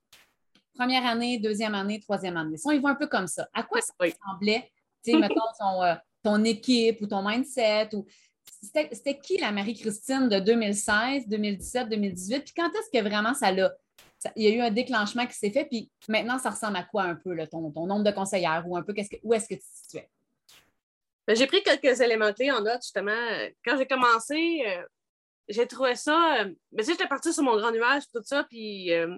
première 0.74 1.06
année, 1.06 1.38
deuxième 1.38 1.74
année, 1.74 2.00
troisième 2.00 2.36
année, 2.36 2.56
si 2.56 2.66
on 2.66 2.72
y 2.72 2.78
va 2.78 2.90
un 2.90 2.94
peu 2.94 3.06
comme 3.06 3.26
ça, 3.26 3.48
à 3.52 3.62
quoi 3.62 3.80
ça 3.80 3.92
ressemblait, 3.98 4.70
tu 5.04 5.12
sais, 5.12 5.18
mettons, 5.18 5.34
ton, 5.58 5.82
euh, 5.82 5.94
ton 6.22 6.44
équipe 6.44 7.00
ou 7.00 7.06
ton 7.06 7.26
mindset 7.26 7.94
ou 7.94 8.06
c'était 8.62 9.18
qui 9.18 9.38
la 9.38 9.52
Marie-Christine 9.52 10.28
de 10.28 10.38
2016, 10.40 11.28
2017, 11.28 11.88
2018? 11.88 12.44
Puis 12.44 12.54
quand 12.56 12.70
est-ce 12.70 12.98
que 12.98 13.06
vraiment 13.06 13.34
ça 13.34 13.52
l'a. 13.52 13.72
Il 14.36 14.44
y 14.44 14.46
a 14.46 14.50
eu 14.50 14.60
un 14.60 14.70
déclenchement 14.70 15.26
qui 15.26 15.34
s'est 15.34 15.50
fait, 15.50 15.66
puis 15.66 15.90
maintenant, 16.08 16.38
ça 16.38 16.48
ressemble 16.48 16.78
à 16.78 16.82
quoi 16.82 17.02
un 17.02 17.14
peu, 17.14 17.36
ton, 17.46 17.60
nombre 17.60 18.04
de 18.04 18.10
conseillères 18.10 18.64
ou 18.66 18.74
un 18.74 18.82
peu 18.82 18.94
-ce 18.94 19.20
où 19.22 19.34
est-ce 19.34 19.48
que 19.48 19.54
tu 19.54 19.60
te 19.60 19.82
situais? 19.82 20.08
Ben, 21.26 21.36
j'ai 21.36 21.46
pris 21.46 21.62
quelques 21.62 22.00
éléments 22.00 22.32
clés 22.32 22.50
en 22.50 22.62
note, 22.62 22.82
justement. 22.82 23.12
Quand 23.64 23.76
j'ai 23.76 23.86
commencé, 23.86 24.62
euh, 24.66 24.82
j'ai 25.48 25.66
trouvé 25.66 25.94
ça. 25.94 26.40
Euh, 26.40 26.54
mais 26.72 26.82
tu 26.82 26.84
sais, 26.84 26.92
j'étais 26.92 27.08
partie 27.08 27.32
sur 27.32 27.42
mon 27.42 27.56
grand 27.56 27.70
nuage, 27.70 28.04
tout 28.12 28.22
ça, 28.24 28.44
puis 28.44 28.92
euh, 28.92 29.16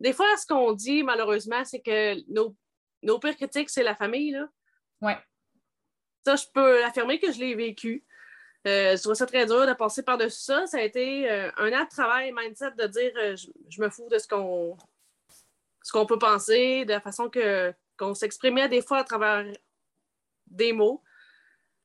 des 0.00 0.12
fois, 0.14 0.26
ce 0.36 0.46
qu'on 0.46 0.72
dit, 0.72 1.02
malheureusement, 1.02 1.64
c'est 1.64 1.80
que 1.80 2.14
nos, 2.32 2.56
nos 3.02 3.18
pires 3.18 3.36
critiques, 3.36 3.70
c'est 3.70 3.82
la 3.82 3.94
famille, 3.94 4.32
là. 4.32 4.48
Oui. 5.02 5.12
Ça, 6.24 6.36
je 6.36 6.46
peux 6.52 6.84
affirmer 6.84 7.18
que 7.18 7.30
je 7.32 7.38
l'ai 7.38 7.54
vécu. 7.54 8.04
Euh, 8.66 8.96
je 8.96 9.02
trouve 9.02 9.14
ça 9.14 9.26
très 9.26 9.46
dur 9.46 9.66
de 9.66 9.72
passer 9.72 10.02
par-dessus 10.02 10.42
ça. 10.42 10.66
Ça 10.66 10.78
a 10.78 10.82
été 10.82 11.30
euh, 11.30 11.50
un 11.56 11.72
an 11.72 11.84
de 11.84 11.88
travail, 11.88 12.32
mindset, 12.32 12.72
de 12.72 12.86
dire 12.86 13.12
euh, 13.16 13.36
je, 13.68 13.80
me 13.80 13.88
fous 13.88 14.08
de 14.10 14.18
ce 14.18 14.28
qu'on 14.28 14.76
ce 15.82 15.92
qu'on 15.92 16.04
peut 16.04 16.18
penser, 16.18 16.84
de 16.84 16.90
la 16.90 17.00
façon 17.00 17.30
que, 17.30 17.72
qu'on 17.96 18.14
s'exprimait 18.14 18.68
des 18.68 18.82
fois 18.82 18.98
à 18.98 19.04
travers 19.04 19.50
des 20.46 20.74
mots 20.74 21.02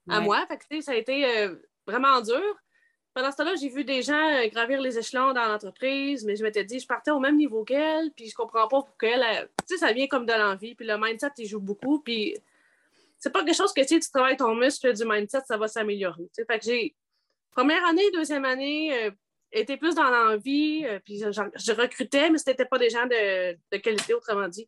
à 0.10 0.20
moi. 0.20 0.46
Fait 0.48 0.82
ça 0.82 0.92
a 0.92 0.96
été 0.96 1.50
vraiment 1.88 2.20
dur. 2.20 2.42
Pendant 3.16 3.32
ce 3.32 3.38
temps-là, 3.38 3.56
j'ai 3.56 3.70
vu 3.70 3.86
des 3.86 4.02
gens 4.02 4.46
gravir 4.48 4.82
les 4.82 5.00
échelons 5.00 5.32
dans 5.32 5.46
l'entreprise, 5.46 6.26
mais 6.26 6.36
je 6.36 6.44
m'étais 6.44 6.66
dit, 6.66 6.82
je 6.82 6.86
partais 6.86 7.12
au 7.12 7.20
même 7.20 7.38
niveau 7.38 7.64
qu'elle, 7.64 8.12
puis 8.12 8.30
je 8.30 8.36
comprends 8.36 8.68
pas 8.68 8.82
pourquoi 8.82 9.08
elle. 9.08 9.50
Tu 9.66 9.78
sais, 9.78 9.78
ça 9.78 9.94
vient 9.94 10.08
comme 10.08 10.26
de 10.26 10.34
l'envie, 10.34 10.76
puis 10.76 10.86
le 10.86 10.98
mindset, 10.98 11.30
il 11.38 11.48
joue 11.48 11.62
beaucoup, 11.62 12.00
puis 12.00 12.36
c'est 13.18 13.32
pas 13.32 13.46
quelque 13.46 13.56
chose 13.56 13.74
que 13.74 13.88
si 13.88 14.02
tu 14.02 14.10
travailles 14.12 14.36
ton 14.36 14.54
muscle 14.54 14.94
du 14.94 15.06
mindset, 15.06 15.40
ça 15.48 15.56
va 15.56 15.70
s'améliorer. 15.70 16.30
Fait 16.36 16.60
que 16.60 16.66
j'ai 16.66 16.94
première 17.52 17.86
année, 17.86 18.04
deuxième 18.12 18.44
année, 18.44 18.94
euh, 19.06 19.12
était 19.54 19.78
plus 19.78 19.96
dans 19.96 20.10
l'envie, 20.10 20.86
euh, 20.86 21.00
puis 21.00 21.20
je, 21.20 21.72
recrutais, 21.72 22.30
mais 22.30 22.38
ce 22.38 22.50
n'était 22.50 22.66
pas 22.66 22.78
des 22.78 22.90
gens 22.90 23.06
de, 23.06 23.78
qualité, 23.78 24.14
autrement 24.14 24.50
dit. 24.50 24.68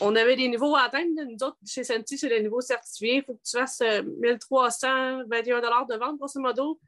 On 0.00 0.16
avait 0.16 0.36
des 0.36 0.48
niveaux 0.48 0.74
à 0.74 0.82
atteindre. 0.82 1.10
Nous 1.28 1.46
autres, 1.46 1.58
chez 1.66 1.84
Senti, 1.84 2.16
c'est 2.16 2.28
le 2.28 2.38
niveau 2.38 2.60
certifié. 2.60 3.16
Il 3.16 3.24
faut 3.24 3.34
que 3.34 3.42
tu 3.44 3.58
fasses 3.58 3.80
1321 3.80 5.56
euh, 5.56 5.60
de 5.60 5.98
vente, 5.98 6.18
grosso 6.18 6.40
modo. 6.40 6.80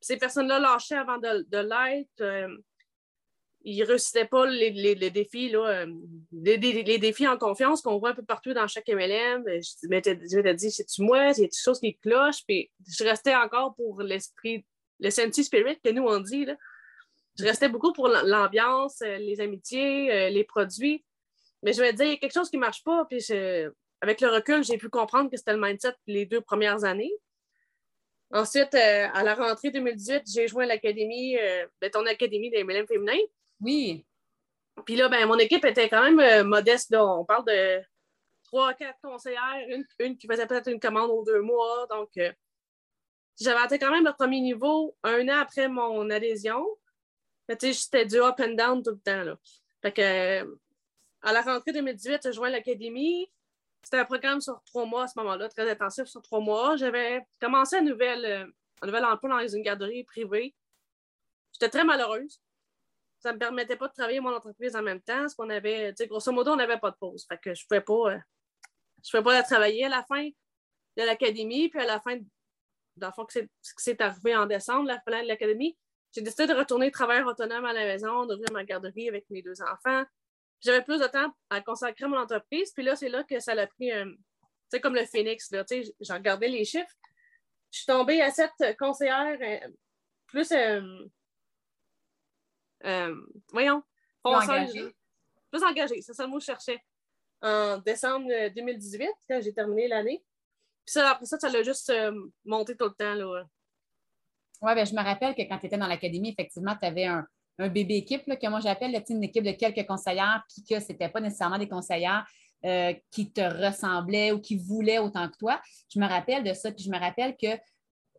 ces 0.00 0.16
personnes-là 0.16 0.58
lâchaient 0.58 0.96
avant 0.96 1.18
de, 1.18 1.44
l'être 1.58 2.60
ils 3.64 3.78
ne 3.78 3.86
réussissaient 3.86 4.26
pas 4.26 4.46
les, 4.46 4.94
défis, 5.10 5.50
là, 5.50 5.84
euh, 5.84 5.86
les, 6.32 6.58
défis 6.98 7.28
en 7.28 7.36
confiance 7.36 7.82
qu'on 7.82 7.98
voit 7.98 8.10
un 8.10 8.14
peu 8.14 8.24
partout 8.24 8.52
dans 8.52 8.66
chaque 8.66 8.88
MLM. 8.88 9.44
Euh, 9.46 9.60
je 9.60 9.88
m'étais 9.88 10.16
dit, 10.54 10.70
c'est-tu 10.70 11.02
moi? 11.02 11.18
Il 11.18 11.42
y 11.42 11.44
a 11.44 11.48
quelque 11.48 11.62
chose 11.62 11.80
qui 11.80 11.96
cloche? 11.98 12.44
Puis 12.46 12.70
je 12.88 13.04
restais 13.04 13.34
encore 13.34 13.74
pour 13.74 14.02
l'esprit, 14.02 14.64
le 15.00 15.10
senti 15.10 15.44
spirit 15.44 15.78
que 15.82 15.90
nous 15.90 16.04
on 16.04 16.20
dit. 16.20 16.46
Je 17.38 17.44
restais 17.44 17.68
beaucoup 17.68 17.92
pour 17.92 18.08
l'ambiance, 18.08 19.00
euh, 19.02 19.16
les 19.18 19.40
amitiés, 19.40 20.30
les 20.30 20.44
produits. 20.44 21.04
Mais 21.62 21.72
je 21.72 21.80
vais 21.80 21.92
te 21.92 21.96
dire, 21.96 22.06
il 22.06 22.10
y 22.10 22.14
a 22.14 22.16
quelque 22.16 22.34
chose 22.34 22.50
qui 22.50 22.56
ne 22.56 22.62
marche 22.62 22.82
pas. 22.82 23.04
Puis 23.04 23.24
avec 24.00 24.20
le 24.20 24.28
recul, 24.28 24.64
j'ai 24.64 24.78
pu 24.78 24.88
comprendre 24.88 25.30
que 25.30 25.36
c'était 25.36 25.52
le 25.52 25.60
mindset 25.60 25.94
les 26.06 26.26
deux 26.26 26.40
premières 26.40 26.84
années. 26.84 27.12
Ensuite, 28.32 28.74
euh, 28.74 29.08
à 29.12 29.22
la 29.22 29.34
rentrée 29.34 29.70
2018, 29.70 30.22
j'ai 30.26 30.48
joint 30.48 30.64
l'académie, 30.64 31.36
euh, 31.38 31.66
ben, 31.80 31.90
ton 31.90 32.04
académie 32.06 32.50
des 32.50 32.64
MLM 32.64 32.86
féminins. 32.86 33.20
Oui. 33.60 34.06
Puis 34.86 34.96
là, 34.96 35.10
ben, 35.10 35.26
mon 35.26 35.38
équipe 35.38 35.64
était 35.66 35.88
quand 35.88 36.02
même 36.02 36.18
euh, 36.18 36.42
modeste. 36.42 36.90
Là. 36.90 37.06
On 37.06 37.26
parle 37.26 37.44
de 37.44 37.82
trois, 38.44 38.72
quatre 38.72 38.98
conseillères, 39.02 39.66
une, 40.00 40.16
qui 40.16 40.26
faisait 40.26 40.46
peut-être 40.46 40.70
une 40.70 40.80
commande 40.80 41.10
aux 41.10 41.22
deux 41.24 41.42
mois. 41.42 41.86
Donc, 41.90 42.08
j'avais 43.38 43.60
atteint 43.60 43.78
quand 43.78 43.90
même 43.90 44.04
le 44.04 44.12
premier 44.14 44.40
niveau 44.40 44.96
un 45.02 45.28
an 45.28 45.40
après 45.40 45.68
mon 45.68 46.08
adhésion. 46.08 46.66
C'était 47.60 48.06
du 48.06 48.16
up 48.16 48.40
and 48.40 48.54
down 48.54 48.82
tout 48.82 48.92
le 48.92 48.98
temps. 48.98 49.24
Là. 49.24 49.38
Fait 49.82 49.92
que, 49.92 50.58
à 51.22 51.32
la 51.32 51.42
rentrée 51.42 51.72
2018, 51.72 52.20
j'ai 52.24 52.32
joint 52.32 52.50
l'académie. 52.50 53.30
C'était 53.82 53.98
un 53.98 54.04
programme 54.04 54.40
sur 54.40 54.62
trois 54.64 54.86
mois 54.86 55.04
à 55.04 55.08
ce 55.08 55.18
moment-là, 55.18 55.48
très 55.48 55.68
intensif 55.70 56.04
sur 56.06 56.22
trois 56.22 56.40
mois. 56.40 56.76
J'avais 56.76 57.20
commencé 57.40 57.76
un 57.76 57.82
nouvel, 57.82 58.24
euh, 58.24 58.46
un 58.82 58.86
nouvel 58.86 59.04
emploi 59.04 59.30
dans 59.30 59.48
une 59.48 59.62
garderie 59.62 60.04
privée. 60.04 60.54
J'étais 61.52 61.68
très 61.68 61.84
malheureuse. 61.84 62.40
Ça 63.20 63.30
ne 63.30 63.34
me 63.34 63.38
permettait 63.38 63.76
pas 63.76 63.88
de 63.88 63.92
travailler 63.92 64.20
mon 64.20 64.34
entreprise 64.34 64.74
en 64.76 64.82
même 64.82 65.00
temps. 65.00 65.20
Parce 65.20 65.34
qu'on 65.34 65.50
avait, 65.50 65.94
grosso 66.08 66.32
modo, 66.32 66.52
on 66.52 66.56
n'avait 66.56 66.78
pas 66.78 66.90
de 66.90 66.96
pause. 66.96 67.24
Fait 67.28 67.38
que 67.38 67.54
je 67.54 67.62
ne 67.64 67.68
pouvais 67.68 67.80
pas, 67.80 68.14
euh, 68.14 68.18
je 69.04 69.10
pouvais 69.10 69.22
pas 69.22 69.42
travailler 69.42 69.84
à 69.84 69.88
la 69.88 70.04
fin 70.04 70.28
de 70.96 71.02
l'académie, 71.04 71.68
puis 71.68 71.80
à 71.80 71.86
la 71.86 72.00
fin, 72.00 72.18
dans 72.96 73.08
le 73.08 73.12
fond, 73.12 73.24
que 73.24 73.38
c'est 73.62 74.00
arrivé 74.00 74.36
en 74.36 74.46
décembre, 74.46 74.86
la 74.86 75.00
fin 75.00 75.22
de 75.22 75.28
l'académie, 75.28 75.76
j'ai 76.12 76.20
décidé 76.20 76.46
de 76.46 76.52
retourner 76.52 76.90
travailler 76.90 77.22
autonome 77.22 77.64
à 77.64 77.72
la 77.72 77.84
maison, 77.84 78.26
d'ouvrir 78.26 78.52
ma 78.52 78.64
garderie 78.64 79.08
avec 79.08 79.24
mes 79.30 79.40
deux 79.40 79.62
enfants 79.62 80.04
j'avais 80.62 80.82
plus 80.82 81.00
de 81.00 81.06
temps 81.06 81.32
à 81.50 81.60
consacrer 81.60 82.04
à 82.04 82.08
mon 82.08 82.18
entreprise. 82.18 82.72
Puis 82.72 82.84
là, 82.84 82.96
c'est 82.96 83.08
là 83.08 83.24
que 83.24 83.40
ça 83.40 83.54
l'a 83.54 83.66
pris, 83.66 83.92
euh, 83.92 84.04
tu 84.04 84.18
sais, 84.70 84.80
comme 84.80 84.94
le 84.94 85.04
phoenix, 85.04 85.50
là, 85.50 85.64
tu 85.64 85.84
sais, 85.84 85.94
j'ai 86.00 86.12
regardé 86.12 86.48
les 86.48 86.64
chiffres. 86.64 86.94
Je 87.70 87.78
suis 87.78 87.86
tombée 87.86 88.20
à 88.22 88.30
cette 88.30 88.76
conseillère 88.78 89.38
euh, 89.40 89.68
plus, 90.26 90.52
euh, 90.52 91.06
voyons, 93.52 93.82
plus 94.22 94.32
engagée. 94.32 94.94
Plus 95.50 95.62
engagée, 95.64 96.00
c'est 96.00 96.14
ça 96.14 96.24
le 96.24 96.30
mot 96.30 96.38
que 96.38 96.42
je 96.42 96.46
cherchais. 96.46 96.80
En 97.42 97.78
décembre 97.78 98.28
2018, 98.54 99.08
quand 99.28 99.40
j'ai 99.42 99.52
terminé 99.52 99.88
l'année. 99.88 100.24
Puis 100.84 100.92
ça, 100.92 101.10
après 101.10 101.26
ça, 101.26 101.38
ça 101.38 101.48
l'a 101.48 101.62
juste 101.62 101.92
monté 102.44 102.76
tout 102.76 102.84
le 102.84 102.94
temps, 102.94 103.14
là. 103.14 103.44
Oui, 104.62 104.74
ben, 104.76 104.86
je 104.86 104.94
me 104.94 105.02
rappelle 105.02 105.34
que 105.34 105.42
quand 105.42 105.58
tu 105.58 105.66
étais 105.66 105.76
dans 105.76 105.88
l'académie, 105.88 106.30
effectivement, 106.30 106.76
tu 106.76 106.86
avais 106.86 107.06
un, 107.06 107.26
un 107.58 107.68
bébé 107.68 107.96
équipe, 107.96 108.24
que 108.24 108.48
moi 108.48 108.60
j'appelle 108.60 109.02
une 109.08 109.24
équipe 109.24 109.44
de 109.44 109.52
quelques 109.52 109.86
conseillères, 109.86 110.42
puis 110.48 110.64
que 110.64 110.80
ce 110.82 110.92
n'était 110.92 111.08
pas 111.08 111.20
nécessairement 111.20 111.58
des 111.58 111.68
conseillères 111.68 112.26
euh, 112.64 112.94
qui 113.10 113.30
te 113.32 113.40
ressemblaient 113.40 114.32
ou 114.32 114.40
qui 114.40 114.56
voulaient 114.56 114.98
autant 114.98 115.28
que 115.28 115.36
toi. 115.36 115.60
Je 115.92 115.98
me 115.98 116.06
rappelle 116.06 116.44
de 116.44 116.52
ça, 116.54 116.70
puis 116.72 116.84
je 116.84 116.90
me 116.90 116.98
rappelle 116.98 117.36
que 117.36 117.58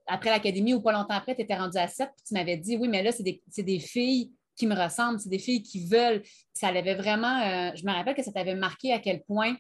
après 0.06 0.30
l'académie 0.30 0.74
ou 0.74 0.82
pas 0.82 0.92
longtemps 0.92 1.16
après, 1.16 1.36
tu 1.36 1.42
étais 1.42 1.56
rendu 1.56 1.78
à 1.78 1.88
7, 1.88 2.10
puis 2.16 2.26
tu 2.28 2.34
m'avais 2.34 2.58
dit 2.58 2.76
oui, 2.78 2.88
mais 2.88 3.02
là, 3.04 3.12
c'est 3.12 3.24
des, 3.24 3.80
filles 3.80 4.34
qui 4.56 4.68
me 4.68 4.76
ressemblent, 4.76 5.20
c'est 5.20 5.30
des 5.30 5.40
filles 5.40 5.64
qui 5.64 5.88
veulent. 5.88 6.22
Ça 6.54 6.68
avait 6.68 6.96
vraiment, 6.96 7.40
euh, 7.42 7.72
je 7.76 7.86
me 7.86 7.92
rappelle 7.92 8.16
que 8.16 8.24
ça 8.24 8.32
t'avait 8.32 8.56
marqué 8.56 8.92
à 8.92 9.00
quel 9.00 9.24
point 9.24 9.56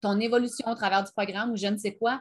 ton 0.00 0.18
évolution 0.20 0.66
au 0.68 0.74
travers 0.74 1.04
du 1.04 1.12
programme 1.12 1.52
ou 1.52 1.56
je 1.56 1.66
ne 1.66 1.76
sais 1.76 1.94
quoi, 1.94 2.20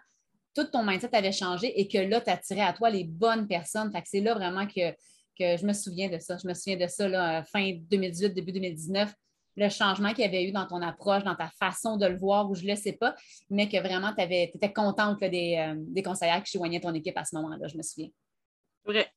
tout 0.56 0.66
ton 0.66 0.84
mindset 0.84 1.16
avait 1.16 1.32
changé 1.32 1.80
et 1.80 1.88
que 1.88 1.98
là, 1.98 2.22
tu 2.22 2.30
attirais 2.30 2.62
à 2.62 2.74
toi 2.74 2.90
les 2.90 3.04
bonnes 3.04 3.48
personnes. 3.48 3.92
Fait 3.92 4.02
que 4.02 4.08
c'est 4.10 4.22
là 4.22 4.34
vraiment 4.34 4.66
que 4.66 4.94
que 5.38 5.58
je 5.58 5.66
me 5.66 5.74
souviens 5.74 6.10
de 6.10 6.20
ça. 6.20 6.38
Je 6.42 6.48
me 6.48 6.54
souviens 6.54 6.78
de 6.78 6.88
ça 6.88 7.08
là, 7.08 7.44
fin 7.44 7.74
2018, 7.90 8.34
début 8.34 8.52
2019, 8.52 9.14
le 9.58 9.70
changement 9.70 10.10
qu'il 10.14 10.26
y 10.26 10.28
avait 10.28 10.44
eu 10.44 10.52
dans 10.52 10.68
ton 10.68 10.82
approche, 10.82 11.24
dans 11.24 11.36
ta 11.36 11.50
façon 11.60 11.98
de 11.98 12.06
le 12.06 12.18
voir, 12.18 12.50
ou 12.50 12.56
je 12.56 12.64
ne 12.64 12.72
le 12.72 12.76
sais 12.76 12.94
pas, 12.94 13.16
mais 13.50 13.70
que 13.70 13.78
vraiment 13.78 14.14
tu 14.14 14.22
étais 14.22 14.74
contente 14.74 15.20
des, 15.20 15.56
euh, 15.58 15.76
des, 15.78 16.04
conseillères 16.04 16.44
qui 16.44 16.58
joignaient 16.58 16.82
ton 16.82 16.94
équipe 16.94 17.18
à 17.18 17.24
ce 17.24 17.36
moment-là, 17.36 17.68
je 17.68 17.78
me 17.78 17.84
souviens. 17.84 18.10
Vrai. 18.84 19.08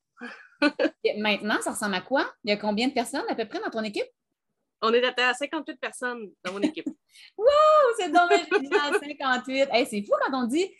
maintenant, 1.18 1.60
ça 1.60 1.72
ressemble 1.72 1.94
à 1.94 2.00
quoi? 2.00 2.30
Il 2.44 2.50
y 2.50 2.52
a 2.52 2.56
combien 2.56 2.88
de 2.88 2.92
personnes 2.92 3.25
à 3.28 3.34
peu 3.34 3.46
près 3.46 3.60
dans 3.60 3.70
ton 3.70 3.82
équipe? 3.82 4.06
On 4.80 4.92
est 4.92 5.04
à 5.04 5.34
58 5.34 5.80
personnes 5.80 6.30
dans 6.44 6.52
mon 6.52 6.60
équipe. 6.60 6.87
wow! 7.37 7.46
C'est 7.98 8.08
dommage, 8.08 8.46
58. 9.00 9.68
c'est 9.90 10.02
fou 10.02 10.12
quand 10.25 10.44
on 10.44 10.46
dit 10.46 10.70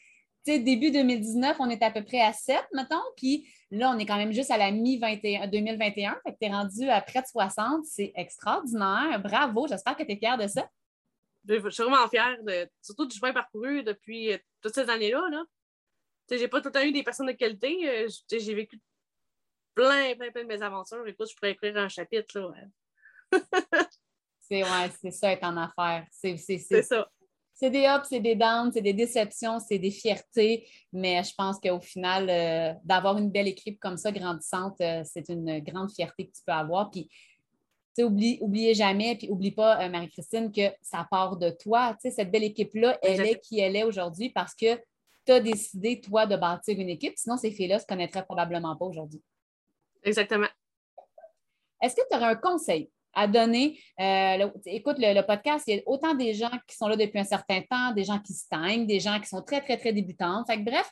début 0.57 0.90
2019, 0.90 1.57
on 1.61 1.71
était 1.71 1.85
à 1.85 1.90
peu 1.90 2.05
près 2.05 2.21
à 2.21 2.33
7, 2.33 2.57
mettons, 2.73 2.97
puis 3.17 3.49
là, 3.71 3.90
on 3.95 3.99
est 3.99 4.07
quand 4.07 4.17
même 4.17 4.33
juste 4.33 4.50
à 4.50 4.57
la 4.57 4.71
mi-2021, 4.71 6.23
fait 6.23 6.33
que 6.33 6.38
tu 6.40 6.47
es 6.47 6.50
rendu 6.50 6.88
à 6.88 7.00
près 7.00 7.23
de 7.23 7.26
60. 7.26 7.85
C'est 7.85 8.12
extraordinaire. 8.14 9.21
Bravo, 9.23 9.67
j'espère 9.69 9.97
que 9.97 10.02
tu 10.02 10.12
es 10.12 10.17
fière 10.17 10.38
de 10.38 10.47
ça. 10.47 10.69
Je 11.47 11.71
suis 11.71 11.83
vraiment 11.83 12.09
fière, 12.09 12.37
de, 12.43 12.69
surtout 12.83 13.07
du 13.07 13.17
chemin 13.17 13.33
parcouru 13.33 13.83
depuis 13.83 14.33
euh, 14.33 14.38
toutes 14.61 14.75
ces 14.75 14.88
années-là. 14.88 15.23
Là. 15.31 15.45
J'ai 16.31 16.49
pas 16.49 16.61
tout 16.61 16.69
le 16.69 16.73
temps 16.73 16.83
eu 16.83 16.93
des 16.93 17.02
personnes 17.02 17.28
de 17.28 17.33
qualité. 17.33 17.88
Euh, 17.88 18.09
j'ai 18.31 18.55
vécu 18.55 18.78
plein, 19.75 20.14
plein, 20.14 20.31
plein 20.31 20.43
de 20.43 20.49
mes 20.49 20.62
aventures. 20.62 21.07
Écoute, 21.07 21.31
je 21.31 21.35
pourrais 21.37 21.52
écrire 21.52 21.76
un 21.76 21.88
chapitre. 21.88 22.38
Là, 22.38 23.40
c'est 24.40 24.62
ouais, 24.62 24.90
c'est 25.00 25.11
ça 25.11 25.33
être 25.33 25.45
en 25.45 25.57
affaires. 25.57 26.07
C'est 26.11 26.37
ça 26.37 27.09
c'est 27.59 27.71
des 27.71 27.87
ups, 27.88 28.07
c'est 28.09 28.21
des 28.21 28.37
downs, 28.37 28.71
c'est 28.73 28.81
des 28.81 28.93
déceptions, 28.93 29.59
c'est 29.59 29.81
des 29.81 29.91
fiertés, 29.91 30.69
mais 30.93 31.25
je 31.25 31.35
pense 31.35 31.59
qu'au 31.59 31.81
final, 31.81 32.31
euh, 32.31 32.73
d'avoir 32.85 33.19
une 33.19 33.33
belle 33.33 33.49
équipe 33.49 33.81
comme 33.81 33.97
ça, 33.97 34.12
grandissante, 34.12 34.81
euh, 34.81 35.03
c'est 35.05 35.29
une 35.29 35.59
grande 35.59 35.91
fierté 35.91 36.29
que 36.29 36.33
tu 36.33 36.43
peux 36.47 36.53
avoir. 36.53 36.88
Puis, 36.88 37.11
oublie, 37.99 38.38
oubliez 38.41 38.75
jamais, 38.75 39.17
puis 39.17 39.29
oublie 39.29 39.50
pas, 39.50 39.83
euh, 39.83 39.88
Marie-Christine, 39.88 40.53
que 40.53 40.71
ça 40.83 41.05
part 41.11 41.37
de 41.37 41.50
toi. 41.50 41.97
cette 41.99 42.31
belle 42.31 42.45
équipe-là, 42.45 42.97
elle 43.03 43.23
est 43.23 43.41
qui 43.41 43.59
elle 43.59 43.75
est 43.75 43.83
aujourd'hui 43.83 44.31
parce 44.31 44.55
que 44.55 44.77
tu 45.27 45.33
as 45.33 45.41
décidé, 45.41 46.00
toi, 46.00 46.27
de 46.27 46.37
bâtir 46.37 46.79
une 46.79 46.91
équipe. 46.91 47.15
Sinon, 47.17 47.37
ces 47.37 47.50
filles-là 47.50 47.75
ne 47.75 47.81
se 47.81 47.87
connaîtraient 47.87 48.25
probablement 48.25 48.77
pas 48.77 48.85
aujourd'hui. 48.85 49.21
Exactement. 50.05 50.47
Est-ce 51.83 51.97
que 51.97 52.03
tu 52.09 52.17
aurais 52.17 52.27
un 52.27 52.37
conseil 52.37 52.88
à 53.19 53.27
donner. 53.27 53.81
Euh, 53.99 54.49
écoute, 54.67 54.97
le, 54.99 55.21
podcast, 55.23 55.65
il 55.67 55.77
y 55.77 55.79
a 55.81 55.83
autant 55.87 56.15
des 56.15 56.35
gens 56.35 56.53
qui 56.69 56.77
sont 56.77 56.87
là 56.87 56.97
depuis 56.97 57.19
un 57.19 57.25
certain 57.25 57.61
temps, 57.63 57.93
des 57.93 58.05
gens 58.05 58.21
qui 58.21 58.33
stagnent, 58.33 58.87
des 58.87 59.01
gens 59.01 59.19
qui 59.19 59.27
sont 59.27 59.43
très, 59.43 59.61
très, 59.61 59.77
très 59.77 59.93
débutantes. 59.93 60.47
Bref, 60.61 60.89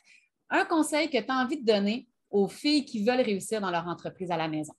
un 0.49 0.65
conseil 0.65 1.09
que 1.09 1.17
tu 1.17 1.31
as 1.31 1.35
envie 1.35 1.61
de 1.61 1.65
donner 1.65 2.05
aux 2.29 2.49
filles 2.49 2.83
qui 2.83 3.05
veulent 3.05 3.21
réussir 3.21 3.61
dans 3.61 3.71
leur 3.71 3.87
entreprise 3.87 4.29
à 4.29 4.35
la 4.35 4.49
maison. 4.49 4.73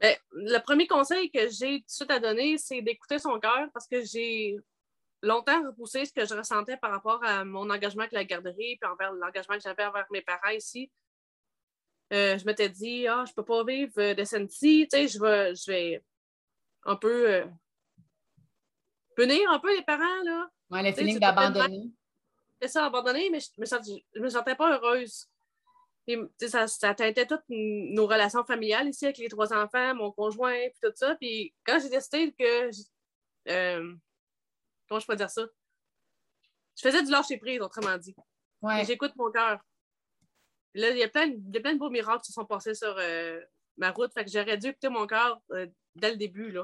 Bien, 0.00 0.12
le 0.32 0.58
premier 0.58 0.88
conseil 0.88 1.30
que 1.30 1.48
j'ai 1.50 1.78
tout 1.78 1.86
de 1.86 1.90
suite 1.90 2.10
à 2.10 2.18
donner, 2.18 2.58
c'est 2.58 2.82
d'écouter 2.82 3.20
son 3.20 3.38
cœur 3.38 3.68
parce 3.72 3.86
que 3.86 4.04
j'ai 4.04 4.56
longtemps 5.22 5.64
repoussé 5.66 6.04
ce 6.04 6.12
que 6.12 6.24
je 6.24 6.34
ressentais 6.34 6.76
par 6.78 6.90
rapport 6.90 7.22
à 7.24 7.44
mon 7.44 7.70
engagement 7.70 8.02
avec 8.02 8.12
la 8.12 8.24
garderie 8.24 8.76
puis 8.80 8.90
envers 8.90 9.12
l'engagement 9.12 9.54
que 9.54 9.62
j'avais 9.62 9.84
envers 9.84 10.06
mes 10.10 10.22
parents 10.22 10.50
ici. 10.50 10.90
Euh, 12.12 12.38
je 12.38 12.44
m'étais 12.46 12.68
dit, 12.68 13.06
ah, 13.06 13.24
je 13.26 13.32
ne 13.32 13.34
peux 13.34 13.44
pas 13.44 13.64
vivre 13.64 14.14
de 14.14 14.24
SNC, 14.24 14.48
tu 14.48 14.86
sais, 14.90 15.08
je 15.08 15.20
vais, 15.20 15.54
je 15.54 15.70
vais 15.70 16.02
un 16.84 16.96
peu 16.96 17.34
euh, 17.34 17.46
punir 19.14 19.50
un 19.50 19.58
peu 19.58 19.76
les 19.76 19.82
parents, 19.82 20.22
là. 20.24 20.48
Oui, 20.70 20.82
le 20.82 20.92
feeling 20.92 21.18
d'abandonner. 21.18 21.90
C'est 22.60 22.68
ça, 22.68 22.86
abandonner, 22.86 23.30
mais 23.30 23.40
je 23.40 23.48
ne 23.58 24.22
me, 24.22 24.28
sentais 24.28 24.54
pas 24.54 24.76
heureuse. 24.76 25.28
Ça, 26.40 26.66
ça 26.66 26.94
teintait 26.94 27.26
toutes 27.26 27.44
nos 27.48 28.06
relations 28.06 28.44
familiales 28.44 28.88
ici 28.88 29.04
avec 29.04 29.18
les 29.18 29.28
trois 29.28 29.52
enfants, 29.52 29.94
mon 29.94 30.10
conjoint, 30.10 30.56
puis 30.70 30.78
tout 30.82 30.92
ça. 30.94 31.14
Puis 31.16 31.54
quand 31.64 31.78
j'ai 31.80 31.90
décidé 31.90 32.34
que. 32.38 32.70
Euh, 33.48 33.94
comment 34.88 34.98
je 34.98 35.06
peux 35.06 35.16
dire 35.16 35.30
ça? 35.30 35.42
Je 36.76 36.88
faisais 36.88 37.02
du 37.02 37.10
lâcher 37.10 37.36
prise, 37.36 37.60
autrement 37.60 37.98
dit. 37.98 38.14
Ouais. 38.62 38.84
J'écoute 38.84 39.12
mon 39.16 39.30
cœur. 39.30 39.60
Là, 40.74 40.90
il 40.90 40.98
y, 40.98 41.02
a 41.02 41.08
plein, 41.08 41.30
plein 41.62 41.74
de 41.74 41.78
beaux 41.78 41.90
miracles 41.90 42.20
qui 42.20 42.32
se 42.32 42.34
sont 42.34 42.44
passés 42.44 42.74
sur 42.74 42.94
euh, 42.98 43.40
ma 43.76 43.90
route. 43.90 44.12
Fait 44.12 44.24
que 44.24 44.30
j'aurais 44.30 44.58
dû 44.58 44.68
écouter 44.68 44.88
mon 44.88 45.06
cœur 45.06 45.40
euh, 45.52 45.66
dès 45.94 46.10
le 46.10 46.16
début. 46.16 46.56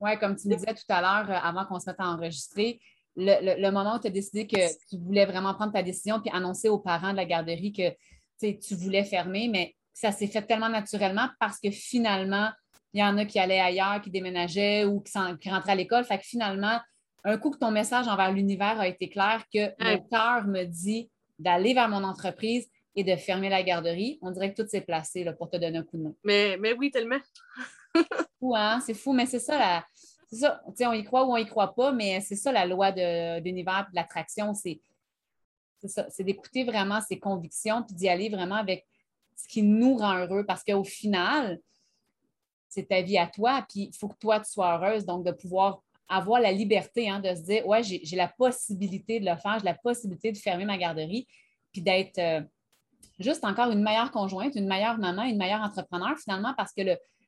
Oui, 0.00 0.18
comme 0.18 0.36
tu 0.36 0.48
me 0.48 0.54
disais 0.54 0.74
tout 0.74 0.82
à 0.88 1.00
l'heure, 1.00 1.30
euh, 1.30 1.40
avant 1.42 1.64
qu'on 1.66 1.80
se 1.80 1.90
mette 1.90 2.00
à 2.00 2.08
enregistrer, 2.08 2.80
le, 3.16 3.70
moment 3.70 3.96
où 3.96 4.00
tu 4.00 4.08
as 4.08 4.10
décidé 4.10 4.46
que 4.46 4.56
tu 4.88 4.98
voulais 4.98 5.24
vraiment 5.24 5.54
prendre 5.54 5.72
ta 5.72 5.82
décision 5.82 6.20
puis 6.20 6.30
annoncer 6.32 6.68
aux 6.68 6.80
parents 6.80 7.12
de 7.12 7.16
la 7.16 7.24
garderie 7.24 7.72
que 7.72 7.90
tu 8.40 8.74
voulais 8.74 9.04
fermer, 9.04 9.48
mais 9.48 9.74
ça 9.92 10.10
s'est 10.10 10.26
fait 10.26 10.42
tellement 10.42 10.68
naturellement 10.68 11.28
parce 11.38 11.60
que 11.60 11.70
finalement, 11.70 12.50
il 12.92 13.00
y 13.00 13.04
en 13.04 13.16
a 13.18 13.24
qui 13.24 13.38
allaient 13.38 13.60
ailleurs, 13.60 14.00
qui 14.00 14.10
déménageaient 14.10 14.84
ou 14.84 15.00
qui, 15.00 15.12
qui 15.40 15.50
rentraient 15.50 15.72
à 15.72 15.76
l'école. 15.76 16.04
Fait 16.04 16.18
que 16.18 16.24
finalement, 16.24 16.80
un 17.24 17.38
coup 17.38 17.50
que 17.50 17.58
ton 17.58 17.70
message 17.70 18.06
envers 18.08 18.32
l'univers 18.32 18.78
a 18.80 18.86
été 18.86 19.08
clair, 19.08 19.44
que 19.52 19.72
mon 19.82 20.00
cœur 20.08 20.46
me 20.46 20.64
dit 20.64 21.10
d'aller 21.38 21.74
vers 21.74 21.88
mon 21.88 22.04
entreprise, 22.04 22.68
et 22.96 23.04
de 23.04 23.16
fermer 23.16 23.48
la 23.48 23.62
garderie, 23.62 24.18
on 24.22 24.30
dirait 24.30 24.52
que 24.52 24.62
tout 24.62 24.68
s'est 24.68 24.80
placé 24.80 25.24
là, 25.24 25.32
pour 25.32 25.50
te 25.50 25.56
donner 25.56 25.78
un 25.78 25.82
coup 25.82 25.96
de 25.96 26.02
main. 26.04 26.14
Mais, 26.22 26.56
mais 26.58 26.72
oui, 26.74 26.90
tellement. 26.90 27.18
fou, 28.38 28.54
hein? 28.54 28.80
C'est 28.84 28.94
fou, 28.94 29.12
mais 29.12 29.26
c'est 29.26 29.40
ça, 29.40 29.58
la... 29.58 29.86
c'est 30.28 30.36
ça. 30.36 30.62
on 30.66 30.92
y 30.92 31.04
croit 31.04 31.24
ou 31.26 31.32
on 31.32 31.36
y 31.36 31.46
croit 31.46 31.74
pas, 31.74 31.92
mais 31.92 32.20
c'est 32.20 32.36
ça 32.36 32.52
la 32.52 32.66
loi 32.66 32.92
de, 32.92 33.40
l'univers 33.40 33.86
de 33.90 33.96
l'attraction. 33.96 34.54
C'est, 34.54 34.80
ça. 35.84 36.06
C'est 36.08 36.24
d'écouter 36.24 36.64
vraiment 36.64 37.00
ses 37.00 37.18
convictions 37.18 37.82
puis 37.82 37.94
d'y 37.94 38.08
aller 38.08 38.28
vraiment 38.28 38.56
avec 38.56 38.86
ce 39.36 39.46
qui 39.48 39.62
nous 39.62 39.96
rend 39.96 40.16
heureux 40.18 40.44
parce 40.46 40.64
qu'au 40.64 40.84
final, 40.84 41.60
c'est 42.68 42.88
ta 42.88 43.02
vie 43.02 43.18
à 43.18 43.26
toi, 43.26 43.64
puis 43.68 43.90
il 43.92 43.96
faut 43.96 44.08
que 44.08 44.18
toi, 44.18 44.40
tu 44.40 44.50
sois 44.50 44.76
heureuse. 44.76 45.04
Donc, 45.04 45.24
de 45.24 45.30
pouvoir 45.30 45.82
avoir 46.08 46.40
la 46.40 46.52
liberté 46.52 47.08
hein, 47.08 47.20
de 47.20 47.34
se 47.34 47.42
dire, 47.42 47.66
ouais, 47.66 47.82
j'ai 47.82 48.16
la 48.16 48.28
possibilité 48.28 49.20
de 49.20 49.26
le 49.26 49.36
faire, 49.36 49.58
j'ai 49.58 49.64
la 49.64 49.74
possibilité 49.74 50.32
de 50.32 50.38
fermer 50.38 50.64
ma 50.64 50.76
garderie, 50.76 51.26
puis 51.72 51.82
d'être 51.82 52.18
euh, 52.18 52.40
juste 53.18 53.44
encore 53.44 53.70
une 53.70 53.82
meilleure 53.82 54.10
conjointe, 54.10 54.54
une 54.54 54.66
meilleure 54.66 54.98
maman, 54.98 55.22
une 55.22 55.38
meilleure 55.38 55.60
entrepreneur 55.60 56.16
finalement, 56.18 56.54
parce 56.56 56.72
que 56.72 56.82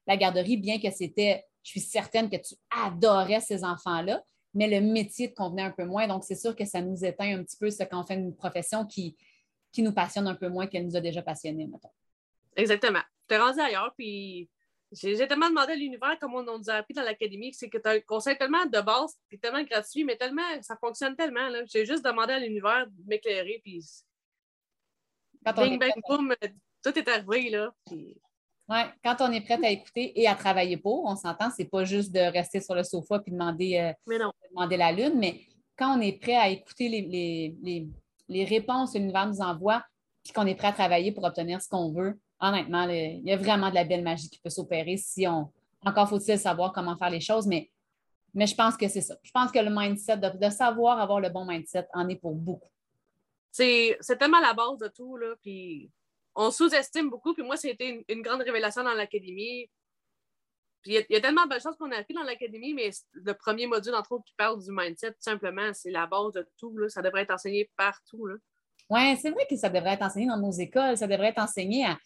la 0.07 0.17
garderie, 0.17 0.57
bien 0.57 0.81
que 0.81 0.91
c'était, 0.91 1.45
je 1.63 1.71
suis 1.71 1.81
certaine 1.81 2.31
que 2.31 2.37
tu 2.37 2.55
adorais 2.71 3.41
ces 3.41 3.65
enfants-là, 3.65 4.23
mais 4.55 4.69
le 4.69 4.81
métier 4.81 5.31
te 5.31 5.35
convenait 5.35 5.63
un 5.63 5.71
peu 5.71 5.85
moins. 5.85 6.07
Donc, 6.07 6.25
c'est 6.25 6.37
sûr 6.37 6.57
que 6.57 6.65
ça 6.65 6.81
nous 6.81 7.05
éteint 7.05 7.39
un 7.39 7.45
petit 7.45 7.57
peu 7.57 7.71
ce 7.71 7.83
qu'on 7.85 8.05
fait 8.05 8.15
une 8.15 8.35
profession 8.35 8.87
qui, 8.87 9.17
qui 9.73 9.83
nous 9.83 9.93
passionne 9.93 10.27
un 10.27 10.35
peu 10.35 10.49
moins 10.49 10.67
qu'elle 10.67 10.87
nous 10.87 10.97
a 10.97 11.01
déjà 11.01 11.23
passionnés, 11.23 11.67
mettons. 11.67 11.91
Exactement. 12.57 13.03
Tu 13.29 13.35
es 13.35 13.39
rendu 13.39 13.61
ailleurs, 13.61 13.93
puis 13.97 14.49
j'ai 14.93 15.17
tellement 15.27 15.49
demandé 15.49 15.73
à 15.73 15.77
l'univers, 15.77 16.17
comme 16.21 16.35
on, 16.35 16.43
nous 16.43 16.71
a 16.71 16.75
appris 16.75 16.95
dans 16.95 17.03
l'académie, 17.03 17.53
c'est 17.53 17.69
que 17.69 17.79
tu 17.79 17.89
as 17.89 17.93
un 17.93 18.01
conseil 18.01 18.39
tellement 18.39 18.65
de 18.65 18.81
base, 18.81 19.15
puis 19.29 19.39
tellement 19.39 19.63
gratuit, 19.65 20.05
mais 20.05 20.17
tellement, 20.17 20.63
ça 20.63 20.77
fonctionne 20.77 21.17
tellement. 21.17 21.49
J'ai 21.67 21.85
juste 21.85 22.05
demandé 22.05 22.33
à 22.33 22.39
l'univers 22.39 22.87
de 22.87 23.05
m'éclairer, 23.07 23.61
puis. 23.63 23.85
Bing, 25.53 25.79
bang, 25.79 25.93
boom, 26.09 26.35
tout 26.83 26.99
est 26.99 27.09
arrivé, 27.09 27.51
là. 27.51 27.73
Oui, 28.69 28.79
quand 29.05 29.17
on 29.21 29.31
est 29.31 29.43
prête 29.43 29.63
à 29.63 29.71
écouter 29.71 30.21
et 30.21 30.27
à 30.27 30.35
travailler 30.35 30.77
pour, 30.77 31.05
on 31.05 31.15
s'entend, 31.15 31.51
c'est 31.57 31.67
pas 31.67 31.85
juste 31.85 32.13
de 32.13 32.19
rester 32.19 32.61
sur 32.61 32.75
le 32.75 32.83
sofa 32.83 33.21
puis 33.21 33.31
demander, 33.31 33.79
euh, 34.09 34.19
demander 34.51 34.77
la 34.77 34.91
lune, 34.91 35.15
mais 35.17 35.41
quand 35.77 35.97
on 35.97 36.01
est 36.01 36.21
prêt 36.21 36.35
à 36.35 36.49
écouter 36.49 36.89
les, 36.89 37.89
les 38.29 38.45
réponses 38.45 38.93
que 38.93 38.99
l'univers 38.99 39.27
nous 39.27 39.41
envoie, 39.41 39.85
puis 40.23 40.33
qu'on 40.33 40.47
est 40.47 40.55
prêt 40.55 40.69
à 40.69 40.73
travailler 40.73 41.13
pour 41.13 41.25
obtenir 41.25 41.61
ce 41.63 41.69
qu'on 41.69 41.93
veut, 41.93 42.19
honnêtement, 42.41 42.89
il 42.89 43.23
y 43.25 43.33
a 43.33 43.37
vraiment 43.37 43.71
de 43.71 43.75
la 43.75 43.85
belle 43.85 44.03
magie 44.03 44.29
qui 44.29 44.39
peut 44.39 44.51
s'opérer 44.51 44.97
si 44.97 45.27
on. 45.27 45.51
Encore 45.85 46.09
faut-il 46.09 46.39
savoir 46.39 46.73
comment 46.73 46.97
faire 46.97 47.11
les 47.11 47.21
choses, 47.21 47.47
mais, 47.47 47.71
mais 48.35 48.47
je 48.47 48.55
pense 48.55 48.77
que 48.77 48.89
c'est 48.89 49.03
ça. 49.03 49.15
Je 49.23 49.31
pense 49.31 49.53
que 49.53 49.59
le 49.59 49.71
mindset, 49.71 50.17
de, 50.17 50.51
savoir 50.51 50.99
avoir 50.99 51.21
le 51.21 51.29
bon 51.29 51.45
mindset, 51.45 51.87
en 51.95 52.09
est 52.09 52.17
pour 52.17 52.35
beaucoup. 52.35 52.69
C'est 53.57 54.19
tellement 54.19 54.41
la 54.41 54.53
base 54.53 54.79
de 54.79 54.89
tout, 54.89 55.17
là. 55.17 55.35
Puis 55.43 55.91
on 56.35 56.51
sous-estime 56.51 57.09
beaucoup. 57.09 57.33
Puis 57.33 57.43
moi, 57.43 57.57
c'était 57.57 58.05
une, 58.09 58.23
grande 58.23 58.43
révélation 58.43 58.85
dans 58.85 58.93
l'académie. 58.93 59.71
Puis 60.83 60.95
il 60.95 61.07
y, 61.15 61.17
a 61.17 61.21
tellement 61.21 61.47
de 61.47 61.59
choses 61.59 61.77
qu'on 61.79 61.91
a 61.91 61.97
appris 61.97 62.15
dans 62.15 62.23
l'académie, 62.23 62.75
mais 62.75 62.91
le 63.13 63.33
premier 63.33 63.67
module, 63.67 63.95
entre 63.95 64.13
autres, 64.13 64.25
qui 64.25 64.35
parle 64.37 64.63
du 64.63 64.71
mindset, 64.71 65.13
tout 65.13 65.17
simplement, 65.21 65.73
c'est 65.73 65.91
la 65.91 66.07
base 66.07 66.33
de 66.33 66.47
tout. 66.59 66.77
Là. 66.77 66.89
Ça 66.89 67.03
devrait 67.03 67.23
être 67.23 67.33
enseigné 67.33 67.71
partout. 67.77 68.29
Oui, 68.91 69.17
c'est 69.17 69.31
vrai 69.31 69.47
que 69.49 69.57
ça 69.57 69.69
devrait 69.69 69.95
être 69.95 70.03
enseigné 70.03 70.27
dans 70.27 70.39
nos 70.39 70.53
écoles. 70.53 70.97
Ça 70.97 71.07
devrait 71.07 71.29
être 71.29 71.41
enseigné 71.41 71.87
à, 71.87 71.99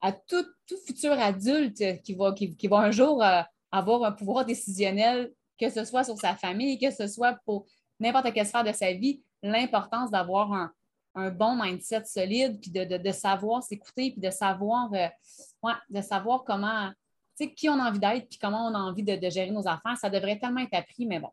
à 0.00 0.12
tout, 0.12 0.46
futur 0.86 1.12
adulte 1.12 2.00
qui 2.02 2.14
va, 2.14 2.32
qui, 2.32 2.68
va 2.68 2.78
un 2.78 2.90
jour 2.90 3.22
euh, 3.22 3.42
avoir 3.72 4.04
un 4.04 4.12
pouvoir 4.12 4.46
décisionnel, 4.46 5.32
que 5.60 5.68
ce 5.68 5.84
soit 5.84 6.04
sur 6.04 6.16
sa 6.16 6.36
famille, 6.36 6.78
que 6.78 6.90
ce 6.90 7.08
soit 7.08 7.34
pour 7.44 7.66
n'importe 7.98 8.32
quelle 8.32 8.46
sphère 8.46 8.64
de 8.64 8.72
sa 8.72 8.92
vie, 8.92 9.22
l'importance 9.50 10.10
d'avoir 10.10 10.52
un, 10.52 10.72
bon 11.30 11.56
mindset 11.56 12.04
solide, 12.04 12.60
puis 12.60 12.70
de, 12.70 13.12
savoir 13.12 13.62
s'écouter, 13.62 14.10
puis 14.10 14.20
de 14.20 14.28
savoir, 14.28 14.92
euh, 14.92 15.72
de 15.88 16.02
savoir 16.02 16.44
comment, 16.44 16.90
tu 17.38 17.46
sais, 17.46 17.54
qui 17.54 17.70
on 17.70 17.80
a 17.80 17.88
envie 17.88 17.98
d'être, 17.98 18.28
puis 18.28 18.38
comment 18.38 18.66
on 18.66 18.74
a 18.74 18.78
envie 18.78 19.02
de, 19.02 19.30
gérer 19.30 19.50
nos 19.50 19.66
affaires. 19.66 19.96
Ça 19.98 20.10
devrait 20.10 20.38
tellement 20.38 20.60
être 20.60 20.74
appris, 20.74 21.06
mais 21.06 21.18
bon, 21.18 21.30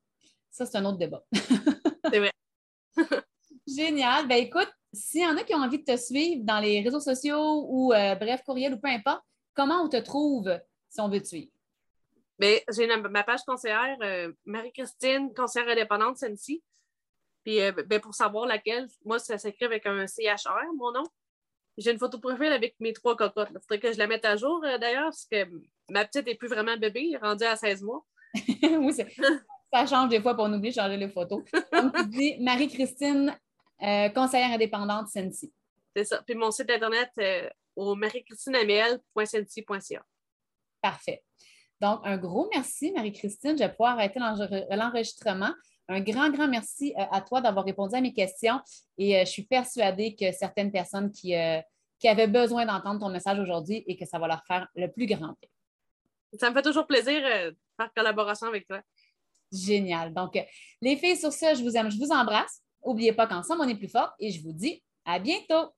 ça, 0.49 0.65
c'est 0.65 0.77
un 0.77 0.85
autre 0.85 0.99
débat. 0.99 1.21
c'est 2.11 2.19
vrai. 2.19 2.31
Génial. 3.67 4.27
Ben 4.27 4.37
écoute, 4.37 4.71
s'il 4.93 5.21
y 5.21 5.25
en 5.25 5.35
a 5.35 5.43
qui 5.43 5.53
ont 5.53 5.59
envie 5.59 5.79
de 5.79 5.83
te 5.83 5.97
suivre 5.97 6.43
dans 6.45 6.59
les 6.59 6.81
réseaux 6.81 6.99
sociaux 6.99 7.65
ou 7.67 7.93
euh, 7.93 8.15
bref, 8.15 8.41
courriel 8.45 8.75
ou 8.75 8.77
peu 8.77 8.89
importe, 8.89 9.23
comment 9.53 9.81
on 9.81 9.89
te 9.89 9.97
trouve 9.97 10.49
si 10.89 11.01
on 11.01 11.09
veut 11.09 11.21
te 11.21 11.27
suivre? 11.27 11.51
Bien, 12.39 12.57
j'ai 12.71 12.87
ma 12.87 13.23
page 13.23 13.41
conseillère, 13.45 13.97
euh, 14.01 14.31
Marie-Christine, 14.45 15.33
conseillère 15.33 15.69
indépendante, 15.69 16.17
celle-ci. 16.17 16.63
Puis 17.43 17.61
euh, 17.61 17.71
ben, 17.71 17.99
pour 17.99 18.13
savoir 18.13 18.45
laquelle, 18.45 18.87
moi, 19.05 19.19
ça 19.19 19.37
s'écrit 19.37 19.65
avec 19.65 19.85
un 19.85 20.05
CHR, 20.07 20.73
mon 20.75 20.91
nom. 20.91 21.03
J'ai 21.77 21.91
une 21.91 21.99
photo 21.99 22.19
profil 22.19 22.51
avec 22.51 22.75
mes 22.79 22.93
trois 22.93 23.15
cocottes. 23.15 23.49
Il 23.51 23.59
faudrait 23.59 23.79
que 23.79 23.91
je 23.91 23.97
la 23.97 24.07
mette 24.07 24.25
à 24.25 24.35
jour 24.35 24.61
d'ailleurs, 24.61 25.05
parce 25.05 25.25
que 25.25 25.47
ma 25.89 26.05
petite 26.05 26.27
n'est 26.27 26.35
plus 26.35 26.47
vraiment 26.47 26.77
bébé, 26.77 27.07
elle 27.09 27.15
est 27.15 27.17
rendue 27.17 27.45
à 27.45 27.55
16 27.55 27.81
mois. 27.81 28.05
oui, 28.35 28.93
ça 29.73 29.85
change 29.85 30.09
des 30.09 30.21
fois, 30.21 30.35
pour 30.35 30.45
on 30.45 30.53
oublie 30.53 30.69
de 30.69 30.75
changer 30.75 30.97
les 30.97 31.09
photos. 31.09 31.43
Comme 31.71 31.91
tu 31.91 32.07
dis, 32.07 32.37
Marie-Christine 32.39 33.35
euh, 33.81 34.09
conseillère 34.09 34.51
indépendante 34.51 35.07
Sensi. 35.09 35.51
C'est 35.95 36.05
ça. 36.05 36.21
Puis 36.23 36.35
mon 36.35 36.51
site 36.51 36.69
internet 36.69 37.09
euh, 37.17 37.49
au 37.75 37.95
marie-christineamiel.sensi.ca. 37.95 40.05
Parfait. 40.81 41.23
Donc, 41.81 42.01
un 42.03 42.17
gros 42.17 42.47
merci, 42.53 42.91
Marie-Christine. 42.91 43.57
Je 43.57 43.63
vais 43.63 43.69
pouvoir 43.69 43.93
arrêter 43.93 44.19
l'enregistrement. 44.19 45.53
Un 45.89 45.99
grand, 45.99 46.29
grand 46.29 46.47
merci 46.47 46.93
euh, 46.97 47.03
à 47.11 47.21
toi 47.21 47.41
d'avoir 47.41 47.65
répondu 47.65 47.95
à 47.95 48.01
mes 48.01 48.13
questions 48.13 48.59
et 48.97 49.25
je 49.25 49.29
suis 49.29 49.43
persuadée 49.43 50.15
que 50.15 50.31
certaines 50.31 50.71
personnes 50.71 51.11
qui, 51.11 51.33
qui 51.99 52.07
avaient 52.07 52.27
besoin 52.27 52.65
d'entendre 52.65 52.99
ton 52.99 53.09
message 53.09 53.39
aujourd'hui 53.39 53.83
et 53.87 53.97
que 53.97 54.05
ça 54.05 54.19
va 54.19 54.27
leur 54.27 54.43
faire 54.45 54.67
le 54.75 54.87
plus 54.87 55.05
grand 55.05 55.35
bien. 55.39 55.49
Ça 56.39 56.49
me 56.49 56.55
fait 56.55 56.61
toujours 56.61 56.87
plaisir 56.87 57.21
de 57.21 57.55
faire 57.77 57.93
collaboration 57.95 58.47
avec 58.47 58.67
toi. 58.67 58.81
Génial. 59.51 60.13
Donc, 60.13 60.37
les 60.81 60.97
filles, 60.97 61.17
sur 61.17 61.31
ça, 61.31 61.53
je 61.53 61.63
vous 61.63 61.77
aime, 61.77 61.91
je 61.91 61.97
vous 61.97 62.11
embrasse. 62.11 62.61
N'oubliez 62.85 63.13
pas 63.13 63.27
qu'ensemble, 63.27 63.61
on 63.61 63.67
est 63.67 63.75
plus 63.75 63.87
fort 63.87 64.11
et 64.19 64.31
je 64.31 64.41
vous 64.41 64.51
dis 64.51 64.83
à 65.05 65.19
bientôt. 65.19 65.69